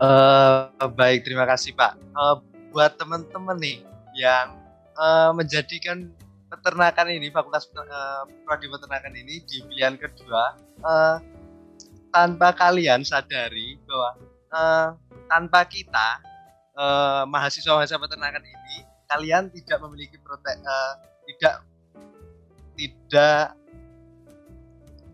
Uh, 0.00 0.88
baik, 0.96 1.28
terima 1.28 1.44
kasih 1.44 1.76
Pak. 1.76 2.00
Uh, 2.16 2.40
buat 2.72 2.96
teman-teman 2.96 3.60
nih 3.60 3.84
yang 4.16 4.56
uh, 4.96 5.36
menjadikan 5.36 6.08
peternakan 6.48 7.12
ini, 7.12 7.28
Fakultas 7.28 7.68
uh, 7.76 8.24
Prodi 8.48 8.72
Peternakan 8.72 9.12
ini 9.20 9.44
di 9.44 9.60
pilihan 9.68 10.00
kedua, 10.00 10.56
uh, 10.80 11.16
tanpa 12.14 12.56
kalian 12.56 13.04
sadari 13.04 13.76
bahwa 13.84 14.10
uh, 14.54 14.88
tanpa 15.28 15.66
kita 15.68 16.22
uh, 16.78 17.22
mahasiswa-mahasiswa 17.28 18.00
peternakan 18.00 18.44
ini 18.46 18.86
kalian 19.08 19.50
tidak 19.50 19.78
memiliki 19.82 20.16
prote 20.20 20.52
uh, 20.62 20.94
tidak 21.26 21.54
tidak 22.78 23.57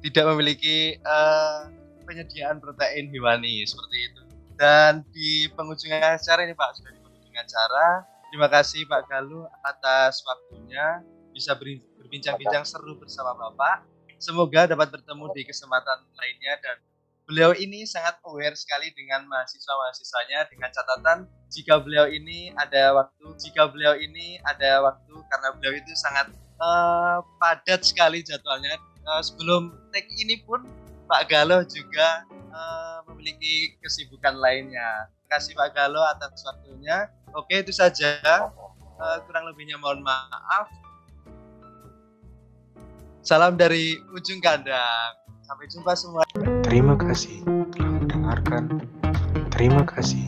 tidak 0.05 0.25
memiliki 0.37 1.01
uh, 1.01 1.73
penyediaan 2.05 2.61
protein 2.61 3.09
hewani 3.09 3.65
seperti 3.65 4.13
itu. 4.13 4.23
Dan 4.55 5.01
di 5.11 5.49
penghujung 5.57 5.91
acara 5.97 6.45
ini 6.45 6.53
Pak 6.53 6.71
sudah 6.77 6.93
di 6.93 7.01
penghujung 7.01 7.37
acara. 7.41 8.05
Terima 8.29 8.49
kasih 8.53 8.85
Pak 8.85 9.09
Galuh 9.09 9.49
atas 9.65 10.21
waktunya 10.29 11.01
bisa 11.33 11.57
berbincang-bincang 11.57 12.69
seru 12.69 13.01
bersama 13.01 13.33
Bapak. 13.33 13.89
Semoga 14.21 14.69
dapat 14.69 14.93
bertemu 14.93 15.25
di 15.33 15.43
kesempatan 15.49 16.05
lainnya 16.15 16.55
dan 16.61 16.77
beliau 17.25 17.57
ini 17.57 17.89
sangat 17.89 18.21
aware 18.29 18.55
sekali 18.55 18.93
dengan 18.93 19.25
mahasiswa-mahasiswanya 19.27 20.45
dengan 20.53 20.69
catatan 20.69 21.19
jika 21.49 21.81
beliau 21.81 22.05
ini 22.05 22.53
ada 22.61 22.93
waktu, 22.93 23.27
jika 23.41 23.73
beliau 23.73 23.97
ini 23.97 24.37
ada 24.45 24.85
waktu 24.85 25.15
karena 25.33 25.49
beliau 25.57 25.73
itu 25.81 25.93
sangat 25.97 26.29
uh, 26.61 27.25
padat 27.41 27.81
sekali 27.83 28.21
jadwalnya. 28.21 28.77
Uh, 29.05 29.21
sebelum 29.21 29.77
take 29.93 30.09
ini 30.17 30.41
pun 30.49 30.65
Pak 31.05 31.29
Galo 31.29 31.61
juga 31.69 32.25
uh, 32.53 33.05
memiliki 33.13 33.77
kesibukan 33.85 34.41
lainnya. 34.41 35.13
Terima 35.13 35.29
kasih 35.37 35.53
Pak 35.53 35.71
Galo 35.77 36.01
atas 36.09 36.41
waktunya. 36.45 37.13
Oke 37.37 37.61
itu 37.61 37.73
saja. 37.75 38.21
Uh, 38.97 39.19
kurang 39.29 39.45
lebihnya 39.51 39.77
mohon 39.77 40.01
maaf. 40.01 40.73
Salam 43.25 43.57
dari 43.57 44.01
ujung 44.13 44.41
kandang. 44.41 45.13
Sampai 45.45 45.69
jumpa 45.69 45.93
semua. 45.93 46.25
Terima 46.65 46.97
kasih 46.97 47.45
telah 47.77 47.91
mendengarkan. 48.01 48.81
Terima 49.53 49.85
kasih. 49.85 50.25